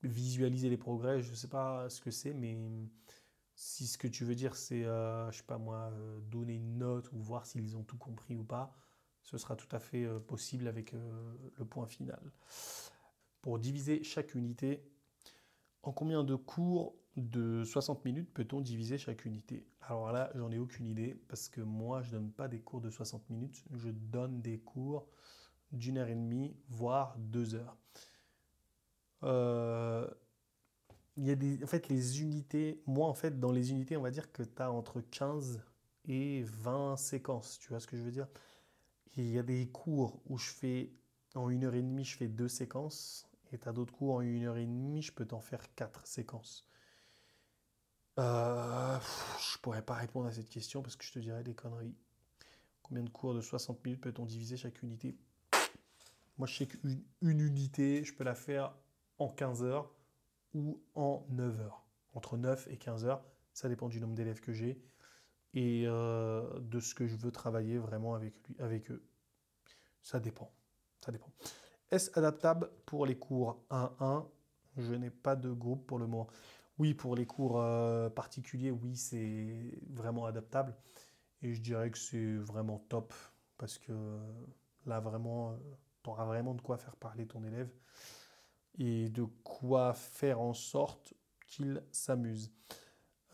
visualiser 0.02 0.70
les 0.70 0.78
progrès, 0.78 1.22
je 1.22 1.32
ne 1.32 1.36
sais 1.36 1.50
pas 1.50 1.90
ce 1.90 2.00
que 2.00 2.10
c'est, 2.10 2.34
mais 2.34 2.58
si 3.56 3.86
ce 3.86 3.98
que 3.98 4.08
tu 4.08 4.24
veux 4.24 4.36
dire 4.36 4.56
c'est, 4.56 4.86
euh, 4.86 5.30
je 5.32 5.40
sais 5.40 5.44
pas 5.44 5.58
moi, 5.58 5.92
euh, 5.92 6.22
donner 6.22 6.56
une 6.56 6.78
note 6.78 7.12
ou 7.12 7.20
voir 7.20 7.46
s'ils 7.46 7.76
ont 7.76 7.84
tout 7.84 7.98
compris 7.98 8.38
ou 8.38 8.46
pas, 8.46 8.74
ce 9.24 9.38
sera 9.38 9.58
tout 9.58 9.76
à 9.76 9.80
fait 9.80 10.06
euh, 10.06 10.20
possible 10.22 10.70
avec 10.70 10.94
le 10.94 11.66
point 11.66 11.86
final. 11.86 12.32
Pour 13.44 13.60
diviser 13.60 14.04
chaque 14.04 14.36
unité, 14.36 14.82
en 15.84 15.92
combien 15.92 16.24
de 16.24 16.34
cours 16.34 16.96
de 17.18 17.66
60 17.66 18.06
minutes 18.06 18.34
peut-on 18.34 18.62
diviser 18.62 18.98
chaque 18.98 19.26
unité? 19.26 19.68
Alors 19.82 20.14
là, 20.14 20.32
j'en 20.34 20.50
ai 20.50 20.58
aucune 20.58 20.88
idée 20.88 21.22
parce 21.28 21.50
que 21.50 21.60
moi, 21.60 22.02
je 22.04 22.12
donne 22.12 22.32
pas 22.32 22.48
des 22.48 22.62
cours 22.62 22.80
de 22.80 22.90
60 22.90 23.30
minutes, 23.30 23.66
je 23.74 23.90
donne 23.90 24.42
des 24.42 24.60
cours 24.60 25.06
d'une 25.74 25.98
heure 25.98 26.08
et 26.08 26.16
demie, 26.16 26.56
voire 26.70 27.18
deux 27.20 27.54
heures. 27.54 27.78
Euh, 29.24 30.10
y 31.18 31.30
a 31.30 31.36
des, 31.36 31.62
en 31.66 31.68
fait, 31.68 31.90
les 31.90 32.22
unités, 32.22 32.82
moi, 32.86 33.10
en 33.10 33.14
fait, 33.14 33.42
dans 33.42 33.52
les 33.52 33.72
unités, 33.72 33.98
on 33.98 34.02
va 34.02 34.12
dire 34.12 34.32
que 34.32 34.44
tu 34.44 34.62
as 34.62 34.72
entre 34.72 35.02
15 35.02 35.62
et 36.06 36.44
20 36.44 36.96
séquences, 36.96 37.60
tu 37.60 37.68
vois 37.68 37.82
ce 37.82 37.88
que 37.88 37.98
je 37.98 38.04
veux 38.04 38.12
dire? 38.12 38.30
Il 39.18 39.30
y 39.30 39.38
a 39.38 39.44
des 39.44 39.68
cours 39.68 40.22
où 40.28 40.38
je 40.38 40.50
fais, 40.50 40.94
en 41.36 41.50
une 41.50 41.66
heure 41.66 41.76
et 41.76 41.82
demie, 41.82 42.06
je 42.06 42.16
fais 42.16 42.30
deux 42.30 42.48
séquences, 42.48 43.28
et 43.54 43.60
tu 43.60 43.70
as 43.70 43.74
d'autres 43.74 43.94
cours 43.94 44.16
en 44.16 44.22
une 44.22 44.44
heure 44.46 44.58
et 44.58 44.66
demie, 44.66 45.02
je 45.02 45.14
peux 45.14 45.26
t'en 45.26 45.40
faire 45.40 45.74
quatre 45.76 46.06
séquences. 46.08 46.68
euh, 48.20 49.00
Je 49.40 49.58
pourrais 49.60 49.82
pas 49.84 49.96
répondre 49.96 50.28
à 50.28 50.32
cette 50.32 50.50
question 50.50 50.82
parce 50.82 50.96
que 50.96 51.06
je 51.06 51.12
te 51.14 51.20
dirais 51.20 51.44
des 51.44 51.54
conneries. 51.56 51.96
Combien 52.84 53.04
de 53.04 53.10
cours 53.10 53.34
de 53.36 53.42
60 53.42 53.84
minutes 53.86 54.02
peut-on 54.02 54.26
diviser 54.26 54.58
chaque 54.58 54.82
unité? 54.84 55.18
Moi, 56.38 56.48
je 56.48 56.56
sais 56.58 56.68
qu'une 56.68 57.04
unité, 57.22 58.04
je 58.04 58.14
peux 58.14 58.24
la 58.24 58.36
faire 58.36 58.74
en 59.20 59.30
15 59.30 59.64
heures 59.64 59.92
ou 60.54 60.82
en 60.96 61.26
9 61.30 61.60
heures. 61.62 61.86
Entre 62.14 62.38
9 62.38 62.68
et 62.72 62.78
15 62.78 63.06
heures, 63.06 63.24
ça 63.54 63.70
dépend 63.70 63.90
du 63.90 64.00
nombre 64.00 64.16
d'élèves 64.16 64.42
que 64.42 64.54
j'ai 64.54 64.82
et 65.54 65.86
euh, 65.88 66.60
de 66.62 66.80
ce 66.80 66.96
que 66.96 67.08
je 67.08 67.16
veux 67.16 67.32
travailler 67.32 67.78
vraiment 67.80 68.16
avec, 68.16 68.36
lui, 68.48 68.56
avec 68.60 68.92
eux. 68.92 69.04
Ça 70.04 70.20
dépend. 70.20 70.52
Ça 71.02 71.12
dépend. 71.12 71.32
Est-ce 71.94 72.10
adaptable 72.18 72.72
pour 72.88 73.06
les 73.06 73.16
cours 73.16 73.64
1-1 73.70 74.26
Je 74.78 74.96
n'ai 74.96 75.12
pas 75.12 75.36
de 75.36 75.52
groupe 75.52 75.86
pour 75.86 76.00
le 76.00 76.08
moment. 76.08 76.28
Oui, 76.80 76.96
pour 76.96 77.16
les 77.16 77.28
cours 77.28 77.62
euh, 77.62 78.10
particuliers, 78.10 78.72
oui, 78.72 78.96
c'est 78.96 79.80
vraiment 79.92 80.26
adaptable. 80.26 80.76
Et 81.44 81.54
je 81.54 81.62
dirais 81.62 81.92
que 81.92 82.00
c'est 82.00 82.34
vraiment 82.38 82.80
top 82.90 83.14
parce 83.60 83.78
que 83.78 83.94
là, 84.88 85.00
vraiment, 85.02 85.52
euh, 85.52 85.58
tu 86.02 86.10
auras 86.10 86.26
vraiment 86.26 86.56
de 86.56 86.62
quoi 86.62 86.80
faire 86.80 86.96
parler 86.96 87.28
ton 87.28 87.44
élève 87.44 87.70
et 88.80 89.10
de 89.10 89.26
quoi 89.44 89.94
faire 89.94 90.42
en 90.42 90.56
sorte 90.56 91.14
qu'il 91.46 91.84
s'amuse. 91.92 92.52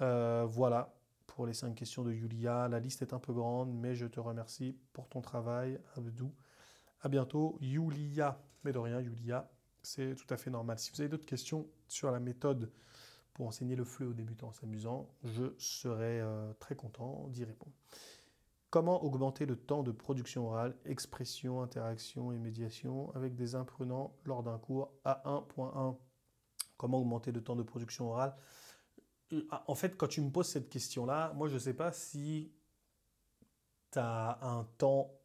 Euh, 0.02 0.46
voilà 0.50 0.94
pour 1.28 1.48
les 1.48 1.54
cinq 1.54 1.76
questions 1.76 2.04
de 2.04 2.12
Yulia. 2.12 2.68
La 2.68 2.82
liste 2.82 3.04
est 3.04 3.14
un 3.14 3.20
peu 3.20 3.32
grande, 3.32 3.74
mais 3.74 3.96
je 3.96 4.06
te 4.06 4.20
remercie 4.20 4.78
pour 4.92 5.08
ton 5.08 5.22
travail, 5.22 5.80
Abdou. 5.96 6.34
À 7.00 7.08
bientôt, 7.08 7.58
Yulia. 7.62 8.38
Mais 8.64 8.72
de 8.72 8.78
rien, 8.78 9.00
Yulia, 9.00 9.50
c'est 9.82 10.16
tout 10.16 10.32
à 10.34 10.38
fait 10.38 10.50
normal. 10.50 10.80
Si 10.80 10.92
vous 10.92 11.02
avez 11.02 11.10
d'autres 11.10 11.26
questions 11.26 11.68
sur 11.88 12.12
la 12.12 12.20
méthode 12.20 12.72
pour 13.34 13.48
enseigner 13.48 13.76
le 13.76 13.86
fleu 13.86 14.08
aux 14.08 14.14
débutants 14.14 14.50
en 14.50 14.54
s'amusant, 14.54 15.10
je 15.24 15.54
serai 15.58 16.20
euh, 16.20 16.54
très 16.60 16.76
content 16.76 17.28
d'y 17.30 17.46
répondre. 17.46 17.74
Comment 18.70 19.04
augmenter 19.04 19.46
le 19.46 19.56
temps 19.56 19.82
de 19.82 19.92
production 19.92 20.48
orale, 20.48 20.76
expression, 20.86 21.62
interaction 21.64 22.32
et 22.32 22.38
médiation 22.38 23.12
avec 23.16 23.36
des 23.36 23.56
imprenants 23.56 24.14
lors 24.26 24.44
d'un 24.44 24.60
cours 24.60 24.92
A1.1 25.06 25.98
Comment 26.78 27.00
augmenter 27.00 27.32
le 27.32 27.42
temps 27.42 27.56
de 27.56 27.64
production 27.64 28.12
orale? 28.12 28.36
Euh, 29.34 29.42
En 29.68 29.76
fait, 29.76 29.98
quand 29.98 30.08
tu 30.08 30.22
me 30.22 30.30
poses 30.30 30.48
cette 30.50 30.70
question-là, 30.70 31.34
moi 31.36 31.48
je 31.48 31.56
ne 31.56 31.60
sais 31.60 31.74
pas 31.74 31.92
si 31.92 32.52
tu 33.92 34.00
as 34.00 34.38
un 34.42 34.66
temps 34.78 35.19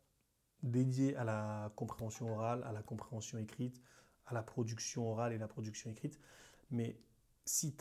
dédié 0.64 1.14
à 1.16 1.24
la 1.24 1.70
compréhension 1.76 2.32
orale, 2.32 2.64
à 2.64 2.72
la 2.72 2.82
compréhension 2.82 3.38
écrite, 3.38 3.80
à 4.26 4.34
la 4.34 4.42
production 4.42 5.10
orale 5.10 5.32
et 5.32 5.38
la 5.38 5.46
production 5.46 5.90
écrite. 5.90 6.18
Mais 6.70 6.98
si 7.44 7.76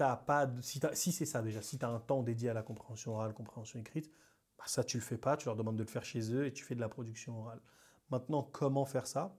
si, 0.61 0.81
si 0.93 1.11
c'est 1.11 1.25
ça 1.25 1.41
déjà, 1.41 1.61
si 1.61 1.79
tu 1.79 1.85
as 1.85 1.89
un 1.89 1.99
temps 1.99 2.21
dédié 2.21 2.49
à 2.49 2.53
la 2.53 2.63
compréhension 2.63 3.13
orale, 3.13 3.33
compréhension 3.33 3.79
écrite, 3.79 4.11
bah 4.57 4.65
ça 4.67 4.83
tu 4.83 4.97
le 4.97 5.03
fais 5.03 5.17
pas, 5.17 5.37
tu 5.37 5.45
leur 5.45 5.55
demandes 5.55 5.77
de 5.77 5.83
le 5.83 5.89
faire 5.89 6.05
chez 6.05 6.33
eux 6.33 6.45
et 6.45 6.53
tu 6.53 6.63
fais 6.63 6.75
de 6.75 6.81
la 6.81 6.89
production 6.89 7.39
orale. 7.39 7.61
Maintenant, 8.09 8.43
comment 8.43 8.85
faire 8.85 9.07
ça? 9.07 9.35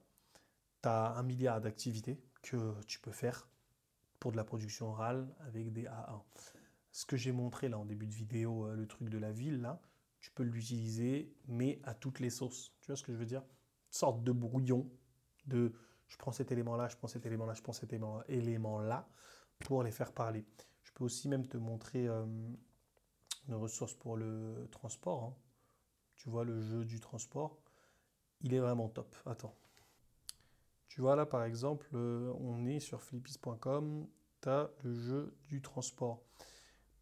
Tu 0.81 0.89
as 0.89 1.13
un 1.13 1.23
milliard 1.23 1.61
d'activités 1.61 2.19
que 2.41 2.73
tu 2.87 2.99
peux 2.99 3.11
faire 3.11 3.47
pour 4.19 4.31
de 4.31 4.37
la 4.37 4.43
production 4.43 4.89
orale 4.89 5.33
avec 5.41 5.71
des 5.71 5.83
A1. 5.83 6.21
Ce 6.91 7.05
que 7.05 7.17
j'ai 7.17 7.31
montré 7.31 7.69
là 7.69 7.77
en 7.77 7.85
début 7.85 8.07
de 8.07 8.13
vidéo, 8.13 8.65
euh, 8.65 8.75
le 8.75 8.87
truc 8.87 9.09
de 9.09 9.17
la 9.17 9.31
ville, 9.31 9.61
là, 9.61 9.81
tu 10.25 10.31
peux 10.31 10.41
l'utiliser, 10.41 11.31
mais 11.47 11.79
à 11.83 11.93
toutes 11.93 12.19
les 12.19 12.31
sauces. 12.31 12.73
Tu 12.81 12.87
vois 12.87 12.95
ce 12.95 13.03
que 13.03 13.13
je 13.13 13.17
veux 13.17 13.27
dire? 13.27 13.41
Une 13.41 13.93
sorte 13.93 14.23
de 14.23 14.31
brouillon 14.31 14.89
de 15.45 15.71
je 16.07 16.17
prends 16.17 16.31
cet 16.31 16.51
élément-là, 16.51 16.87
je 16.87 16.97
prends 16.97 17.07
cet 17.07 17.27
élément-là, 17.27 17.53
je 17.53 17.61
prends 17.61 17.73
cet 17.73 17.93
élément-là 17.93 19.07
pour 19.59 19.83
les 19.83 19.91
faire 19.91 20.11
parler. 20.11 20.43
Je 20.81 20.91
peux 20.93 21.03
aussi 21.03 21.29
même 21.29 21.45
te 21.45 21.57
montrer 21.57 22.07
euh, 22.07 22.25
une 23.47 23.53
ressource 23.53 23.93
pour 23.93 24.17
le 24.17 24.67
transport. 24.71 25.25
Hein. 25.25 25.35
Tu 26.15 26.27
vois 26.29 26.43
le 26.43 26.59
jeu 26.59 26.85
du 26.85 26.99
transport. 26.99 27.59
Il 28.41 28.55
est 28.55 28.59
vraiment 28.59 28.89
top. 28.89 29.15
Attends. 29.27 29.55
Tu 30.87 31.01
vois 31.01 31.15
là 31.15 31.27
par 31.27 31.43
exemple, 31.43 31.87
euh, 31.93 32.33
on 32.39 32.65
est 32.65 32.79
sur 32.79 32.99
flippis.com, 32.99 34.07
tu 34.41 34.49
as 34.49 34.71
le 34.81 34.95
jeu 34.95 35.37
du 35.49 35.61
transport. 35.61 36.23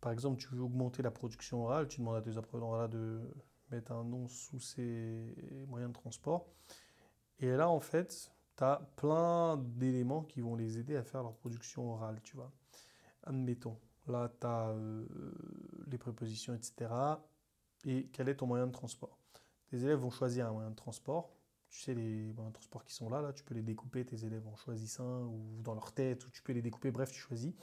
Par 0.04 0.12
exemple, 0.12 0.38
tu 0.38 0.50
veux 0.50 0.62
augmenter 0.62 1.02
la 1.02 1.12
production 1.12 1.64
orale, 1.64 1.88
tu 1.88 2.02
demandes 2.02 2.18
à 2.18 2.22
tes 2.22 2.38
apprenants 2.38 2.90
de 2.90 3.22
mettre 3.72 3.94
un 3.94 4.04
nom 4.04 4.28
sous 4.28 4.60
ces 4.60 5.34
moyens 5.70 5.94
de 5.94 5.98
transport. 5.98 6.46
Et 7.40 7.50
là, 7.50 7.70
en 7.70 7.80
fait, 7.80 8.30
tu 8.58 8.64
as 8.66 8.82
plein 8.98 9.56
d'éléments 9.56 10.24
qui 10.24 10.42
vont 10.42 10.58
les 10.58 10.78
aider 10.78 10.98
à 10.98 11.04
faire 11.04 11.24
leur 11.24 11.34
production 11.38 11.90
orale, 11.90 12.20
tu 12.22 12.36
vois. 12.36 12.52
Admettons, 13.24 13.80
là, 14.08 14.30
tu 14.42 14.46
as 14.46 14.72
euh, 14.72 15.06
les 15.88 15.98
prépositions, 15.98 16.54
etc. 16.54 16.92
Et 17.86 18.10
quel 18.12 18.28
est 18.28 18.36
ton 18.36 18.46
moyen 18.48 18.68
de 18.68 18.74
transport? 18.74 19.18
Tes 19.70 19.78
élèves 19.86 20.00
vont 20.00 20.12
choisir 20.12 20.48
un 20.48 20.52
moyen 20.52 20.72
de 20.72 20.76
transport. 20.76 21.34
Tu 21.70 21.80
sais, 21.80 21.94
les 21.94 22.34
moyens 22.34 22.50
de 22.50 22.56
transport 22.56 22.84
qui 22.84 22.94
sont 22.94 23.10
là, 23.10 23.22
là, 23.22 23.32
tu 23.32 23.46
peux 23.46 23.56
les 23.56 23.64
découper, 23.64 24.04
tes 24.04 24.26
élèves 24.26 24.46
en 24.50 24.58
choisissent 24.58 25.00
un, 25.00 25.22
ou 25.22 25.62
dans 25.62 25.74
leur 25.74 25.94
tête, 25.94 26.28
ou 26.28 26.30
tu 26.30 26.42
peux 26.44 26.52
les 26.52 26.62
découper, 26.62 26.92
bref, 26.92 27.10
tu 27.10 27.22
choisis. 27.22 27.54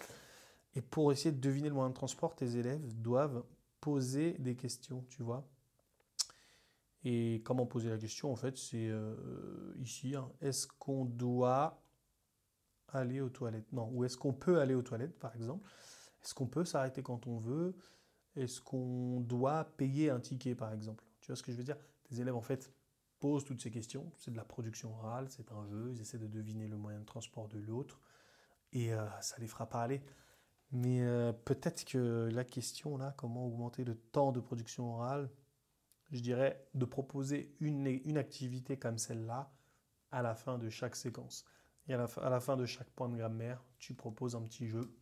Et 0.74 0.82
pour 0.82 1.10
essayer 1.12 1.32
de 1.32 1.40
deviner 1.40 1.68
le 1.68 1.74
moyen 1.74 1.90
de 1.90 1.94
transport, 1.94 2.34
tes 2.34 2.56
élèves 2.56 2.94
doivent 3.00 3.44
poser 3.80 4.34
des 4.38 4.54
questions, 4.54 5.04
tu 5.08 5.22
vois. 5.22 5.48
Et 7.04 7.42
comment 7.44 7.66
poser 7.66 7.88
la 7.88 7.98
question, 7.98 8.30
en 8.30 8.36
fait, 8.36 8.56
c'est 8.56 8.88
euh, 8.88 9.74
ici. 9.78 10.14
Hein. 10.14 10.30
Est-ce 10.40 10.66
qu'on 10.66 11.06
doit 11.06 11.82
aller 12.88 13.20
aux 13.20 13.30
toilettes? 13.30 13.72
Non. 13.72 13.88
Ou 13.92 14.04
est-ce 14.04 14.16
qu'on 14.16 14.34
peut 14.34 14.60
aller 14.60 14.74
aux 14.74 14.82
toilettes, 14.82 15.18
par 15.18 15.34
exemple? 15.34 15.68
Est-ce 16.22 16.34
qu'on 16.34 16.46
peut 16.46 16.64
s'arrêter 16.64 17.02
quand 17.02 17.26
on 17.26 17.38
veut? 17.38 17.74
Est-ce 18.36 18.60
qu'on 18.60 19.20
doit 19.20 19.64
payer 19.76 20.10
un 20.10 20.20
ticket, 20.20 20.54
par 20.54 20.72
exemple? 20.72 21.04
Tu 21.20 21.28
vois 21.28 21.36
ce 21.36 21.42
que 21.42 21.52
je 21.52 21.56
veux 21.56 21.64
dire? 21.64 21.78
Tes 22.04 22.20
élèves, 22.20 22.36
en 22.36 22.42
fait, 22.42 22.70
posent 23.18 23.44
toutes 23.44 23.62
ces 23.62 23.70
questions. 23.70 24.12
C'est 24.16 24.30
de 24.30 24.36
la 24.36 24.44
production 24.44 24.92
orale, 24.94 25.30
c'est 25.30 25.50
un 25.52 25.66
jeu. 25.66 25.90
Ils 25.92 26.00
essaient 26.00 26.18
de 26.18 26.26
deviner 26.26 26.68
le 26.68 26.76
moyen 26.76 27.00
de 27.00 27.06
transport 27.06 27.48
de 27.48 27.58
l'autre. 27.58 28.00
Et 28.72 28.92
euh, 28.92 29.06
ça 29.20 29.36
les 29.38 29.46
fera 29.46 29.66
parler. 29.66 30.02
Mais 30.72 31.02
euh, 31.02 31.32
peut-être 31.32 31.84
que 31.84 32.28
la 32.32 32.44
question 32.44 32.96
là, 32.96 33.14
comment 33.16 33.46
augmenter 33.46 33.84
le 33.84 33.96
temps 33.96 34.32
de 34.32 34.40
production 34.40 34.94
orale, 34.94 35.30
je 36.10 36.20
dirais 36.20 36.64
de 36.74 36.84
proposer 36.84 37.54
une, 37.60 37.86
une 37.86 38.18
activité 38.18 38.76
comme 38.76 38.98
celle-là 38.98 39.52
à 40.12 40.22
la 40.22 40.34
fin 40.34 40.58
de 40.58 40.68
chaque 40.68 40.96
séquence. 40.96 41.44
Et 41.88 41.94
à 41.94 41.96
la, 41.96 42.40
fin 42.40 42.56
de 42.56 42.66
chaque 42.66 42.90
point 42.90 43.08
de 43.08 43.16
grammaire, 43.16 43.64
tu 43.78 43.94
proposes 43.94 44.36
un 44.36 44.42
petit 44.42 44.68
jeu 44.68 44.94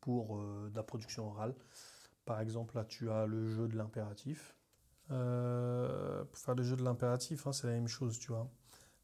pour 0.00 0.38
euh, 0.38 0.70
la 0.74 0.82
production 0.82 1.28
orale. 1.28 1.54
Par 2.24 2.40
exemple, 2.40 2.76
là, 2.76 2.84
tu 2.84 3.10
as 3.10 3.26
le 3.26 3.46
jeu 3.46 3.68
de 3.68 3.76
l'impératif. 3.76 4.56
Euh, 5.10 6.24
pour 6.24 6.38
faire 6.38 6.54
le 6.54 6.62
jeu 6.62 6.76
de 6.76 6.82
l'impératif, 6.82 7.46
hein, 7.46 7.52
c'est 7.52 7.66
la 7.66 7.74
même 7.74 7.88
chose, 7.88 8.18
tu 8.18 8.32
vois. 8.32 8.50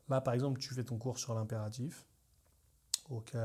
Là, 0.09 0.21
par 0.21 0.35
exemple, 0.35 0.61
tu 0.61 0.75
fais 0.75 0.85
ton 0.85 0.99
cours 0.99 1.19
sur 1.19 1.35
l'impératif. 1.35 2.07
Ok. 3.09 3.37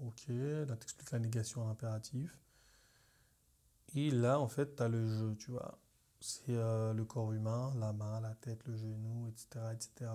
Ok, 0.00 0.26
là 0.28 0.76
tu 0.76 0.82
expliques 0.82 1.10
la 1.10 1.18
négation 1.18 1.64
à 1.64 1.68
l'impératif. 1.68 2.38
Et 3.94 4.10
là, 4.10 4.40
en 4.40 4.48
fait, 4.48 4.76
tu 4.76 4.82
as 4.82 4.88
le 4.88 5.06
jeu, 5.08 5.34
tu 5.38 5.50
vois. 5.50 5.78
C'est 6.20 6.56
euh, 6.56 6.92
le 6.92 7.04
corps 7.04 7.32
humain, 7.32 7.72
la 7.78 7.92
main, 7.92 8.20
la 8.20 8.34
tête, 8.34 8.66
le 8.66 8.76
genou, 8.76 9.28
etc. 9.28 9.48
etc. 9.72 10.10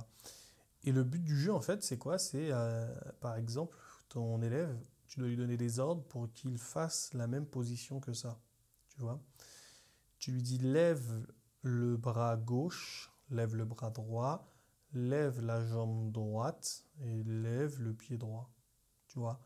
Et 0.84 0.92
le 0.92 1.04
but 1.04 1.24
du 1.24 1.38
jeu, 1.38 1.54
en 1.54 1.62
fait, 1.62 1.84
c'est 1.84 1.98
quoi? 1.98 2.18
C'est, 2.18 2.52
euh, 2.52 2.94
par 3.22 3.38
exemple, 3.38 3.78
ton 4.10 4.42
élève, 4.42 4.76
tu 5.08 5.20
dois 5.20 5.30
lui 5.30 5.38
donner 5.38 5.58
des 5.58 5.80
ordres 5.80 6.04
pour 6.04 6.32
qu'il 6.34 6.58
fasse 6.58 7.14
la 7.14 7.28
même 7.28 7.46
position 7.46 8.00
que 8.00 8.14
ça. 8.14 8.40
Tu 8.90 9.00
vois 9.02 9.22
Tu 10.20 10.32
lui 10.32 10.42
dis 10.42 10.58
lève 10.58 11.26
le 11.62 11.98
bras 11.98 12.38
gauche, 12.38 13.12
lève 13.30 13.56
le 13.56 13.66
bras 13.66 13.90
droit, 13.90 14.48
lève 14.94 15.42
la 15.42 15.66
jambe 15.66 16.12
droite 16.12 16.86
et 17.02 17.24
lève 17.24 17.82
le 17.82 17.94
pied 17.94 18.18
droit. 18.18 18.52
Tu 19.08 19.20
vois 19.20 19.40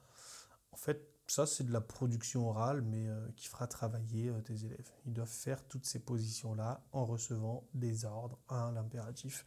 en 0.76 0.78
fait, 0.78 1.10
ça, 1.28 1.46
c'est 1.46 1.64
de 1.64 1.72
la 1.72 1.80
production 1.80 2.50
orale, 2.50 2.82
mais 2.82 3.08
euh, 3.08 3.30
qui 3.38 3.48
fera 3.48 3.66
travailler 3.66 4.28
euh, 4.28 4.42
tes 4.42 4.66
élèves. 4.66 4.92
Ils 5.06 5.14
doivent 5.14 5.30
faire 5.30 5.66
toutes 5.70 5.86
ces 5.86 6.00
positions-là 6.00 6.86
en 6.92 7.06
recevant 7.06 7.66
des 7.74 8.04
ordres 8.04 8.38
à 8.50 8.74
l'impératif. 8.76 9.46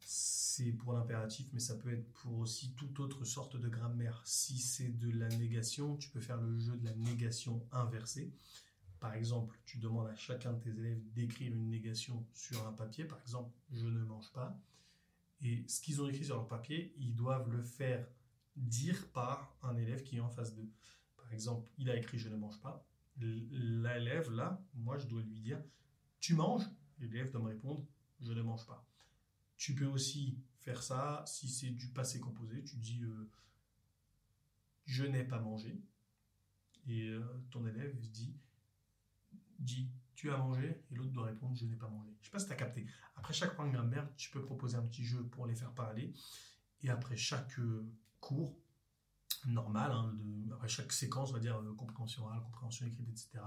C'est 0.00 0.72
pour 0.72 0.94
l'impératif, 0.94 1.46
mais 1.52 1.60
ça 1.60 1.74
peut 1.74 1.92
être 1.92 2.10
pour 2.14 2.38
aussi 2.38 2.72
toute 2.72 2.98
autre 2.98 3.26
sorte 3.26 3.58
de 3.58 3.68
grammaire. 3.68 4.22
Si 4.24 4.56
c'est 4.58 4.98
de 4.98 5.10
la 5.10 5.28
négation, 5.28 5.98
tu 5.98 6.08
peux 6.08 6.20
faire 6.20 6.40
le 6.40 6.58
jeu 6.58 6.78
de 6.78 6.84
la 6.86 6.94
négation 6.94 7.62
inversée. 7.70 8.32
Par 9.00 9.12
exemple, 9.12 9.60
tu 9.66 9.76
demandes 9.76 10.08
à 10.08 10.16
chacun 10.16 10.54
de 10.54 10.60
tes 10.60 10.70
élèves 10.70 11.02
d'écrire 11.12 11.52
une 11.52 11.68
négation 11.68 12.26
sur 12.32 12.66
un 12.66 12.72
papier. 12.72 13.04
Par 13.04 13.20
exemple, 13.20 13.52
je 13.70 13.84
ne 13.84 14.02
mange 14.02 14.32
pas. 14.32 14.58
Et 15.42 15.62
ce 15.68 15.82
qu'ils 15.82 16.00
ont 16.00 16.08
écrit 16.08 16.24
sur 16.24 16.36
leur 16.36 16.48
papier, 16.48 16.94
ils 16.96 17.14
doivent 17.14 17.50
le 17.50 17.62
faire 17.62 18.08
dire 18.58 19.10
par 19.12 19.56
un 19.62 19.76
élève 19.76 20.02
qui 20.02 20.16
est 20.16 20.20
en 20.20 20.30
face 20.30 20.54
d'eux. 20.54 20.70
Par 21.16 21.32
exemple, 21.32 21.68
il 21.78 21.90
a 21.90 21.96
écrit 21.96 22.18
je 22.18 22.28
ne 22.28 22.36
mange 22.36 22.60
pas. 22.60 22.84
L'élève, 23.16 24.30
là, 24.30 24.62
moi, 24.74 24.98
je 24.98 25.06
dois 25.06 25.22
lui 25.22 25.40
dire 25.40 25.62
tu 26.20 26.34
manges? 26.34 26.64
L'élève 26.98 27.30
doit 27.30 27.40
me 27.40 27.48
répondre 27.48 27.84
je 28.20 28.32
ne 28.32 28.42
mange 28.42 28.66
pas. 28.66 28.86
Tu 29.56 29.74
peux 29.74 29.86
aussi 29.86 30.38
faire 30.60 30.82
ça 30.82 31.24
si 31.26 31.48
c'est 31.48 31.70
du 31.70 31.88
passé 31.88 32.20
composé. 32.20 32.64
Tu 32.64 32.76
dis 32.76 33.02
euh, 33.02 33.30
je 34.84 35.04
n'ai 35.04 35.24
pas 35.24 35.40
mangé. 35.40 35.80
Et 36.86 37.08
euh, 37.08 37.22
ton 37.50 37.66
élève 37.66 37.98
dit 37.98 38.34
dit 39.58 39.90
tu 40.14 40.32
as 40.32 40.36
mangé 40.36 40.82
et 40.90 40.94
l'autre 40.94 41.12
doit 41.12 41.26
répondre 41.26 41.56
je 41.56 41.64
n'ai 41.64 41.76
pas 41.76 41.88
mangé. 41.88 42.10
Je 42.20 42.26
sais 42.26 42.32
pas 42.32 42.38
si 42.38 42.46
tu 42.46 42.52
as 42.52 42.56
capté. 42.56 42.86
Après 43.16 43.32
chaque 43.32 43.54
point 43.54 43.66
de 43.66 43.72
grammaire, 43.72 44.08
tu 44.16 44.30
peux 44.30 44.42
proposer 44.42 44.76
un 44.76 44.86
petit 44.86 45.04
jeu 45.04 45.24
pour 45.26 45.46
les 45.46 45.54
faire 45.54 45.72
parler. 45.72 46.12
Et 46.82 46.90
après 46.90 47.16
chaque 47.16 47.58
cours, 48.20 48.58
normal, 49.46 49.92
hein, 49.92 50.14
après 50.52 50.68
chaque 50.68 50.92
séquence, 50.92 51.30
on 51.30 51.34
va 51.34 51.40
dire 51.40 51.56
euh, 51.56 51.74
compréhension 51.74 52.24
orale, 52.24 52.40
compréhension 52.42 52.86
écrite, 52.86 53.08
etc., 53.08 53.40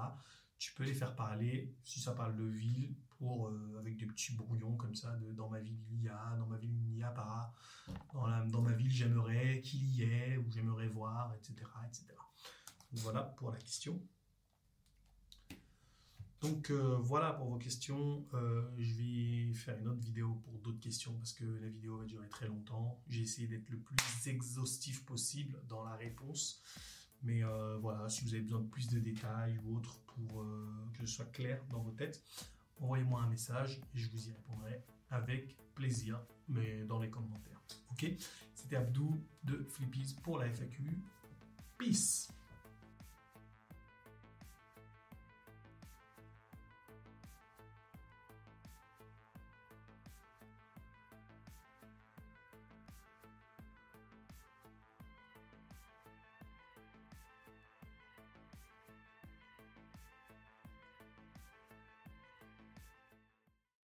tu 0.57 0.73
peux 0.75 0.83
les 0.83 0.93
faire 0.93 1.15
parler, 1.15 1.75
si 1.83 1.99
ça 1.99 2.11
parle 2.13 2.35
de 2.35 2.43
ville, 2.43 2.95
pour, 3.17 3.47
euh, 3.47 3.77
avec 3.79 3.97
des 3.97 4.05
petits 4.05 4.33
brouillons 4.33 4.75
comme 4.77 4.93
ça, 4.95 5.17
dans 5.35 5.49
ma 5.49 5.59
ville 5.59 5.79
il 5.89 6.03
y 6.03 6.09
a, 6.09 6.35
dans 6.37 6.45
ma 6.45 6.57
ville 6.57 6.71
il 6.71 6.93
n'y 6.93 7.03
a 7.03 7.11
pas, 7.11 7.53
dans, 8.13 8.45
dans 8.45 8.61
ma 8.61 8.73
ville 8.73 8.91
j'aimerais 8.91 9.61
qu'il 9.61 9.83
y 9.83 10.03
ait, 10.03 10.37
ou 10.37 10.49
j'aimerais 10.51 10.87
voir, 10.87 11.33
etc., 11.33 11.55
etc. 11.87 12.05
voilà 12.93 13.23
pour 13.23 13.51
la 13.51 13.57
question. 13.57 14.01
Donc 16.41 16.71
euh, 16.71 16.97
voilà 16.99 17.33
pour 17.33 17.47
vos 17.47 17.57
questions. 17.57 18.25
Euh, 18.33 18.63
je 18.77 18.93
vais 18.95 19.53
faire 19.53 19.77
une 19.77 19.87
autre 19.87 20.01
vidéo 20.01 20.33
pour 20.43 20.53
d'autres 20.59 20.79
questions 20.79 21.13
parce 21.13 21.33
que 21.33 21.45
la 21.45 21.69
vidéo 21.69 21.97
va 21.97 22.05
durer 22.05 22.27
très 22.29 22.47
longtemps. 22.47 22.99
J'ai 23.07 23.21
essayé 23.21 23.47
d'être 23.47 23.69
le 23.69 23.77
plus 23.77 23.97
exhaustif 24.27 25.05
possible 25.05 25.61
dans 25.69 25.83
la 25.83 25.95
réponse. 25.95 26.61
Mais 27.21 27.43
euh, 27.43 27.77
voilà, 27.77 28.09
si 28.09 28.23
vous 28.23 28.33
avez 28.33 28.41
besoin 28.41 28.61
de 28.61 28.67
plus 28.67 28.87
de 28.87 28.99
détails 28.99 29.59
ou 29.63 29.77
autre 29.77 29.99
pour 30.07 30.43
que 30.93 31.05
ce 31.05 31.15
soit 31.15 31.31
clair 31.31 31.63
dans 31.69 31.79
vos 31.79 31.91
têtes, 31.91 32.23
envoyez-moi 32.79 33.21
un 33.21 33.29
message 33.29 33.79
et 33.93 33.99
je 33.99 34.09
vous 34.09 34.27
y 34.27 34.31
répondrai 34.31 34.83
avec 35.11 35.55
plaisir, 35.75 36.19
mais 36.47 36.83
dans 36.85 36.99
les 36.99 37.09
commentaires. 37.09 37.61
Ok? 37.91 38.11
C'était 38.55 38.77
Abdou 38.77 39.23
de 39.43 39.63
Flippies 39.69 40.15
pour 40.23 40.39
la 40.39 40.47
FAQ. 40.47 40.97
Peace 41.77 42.29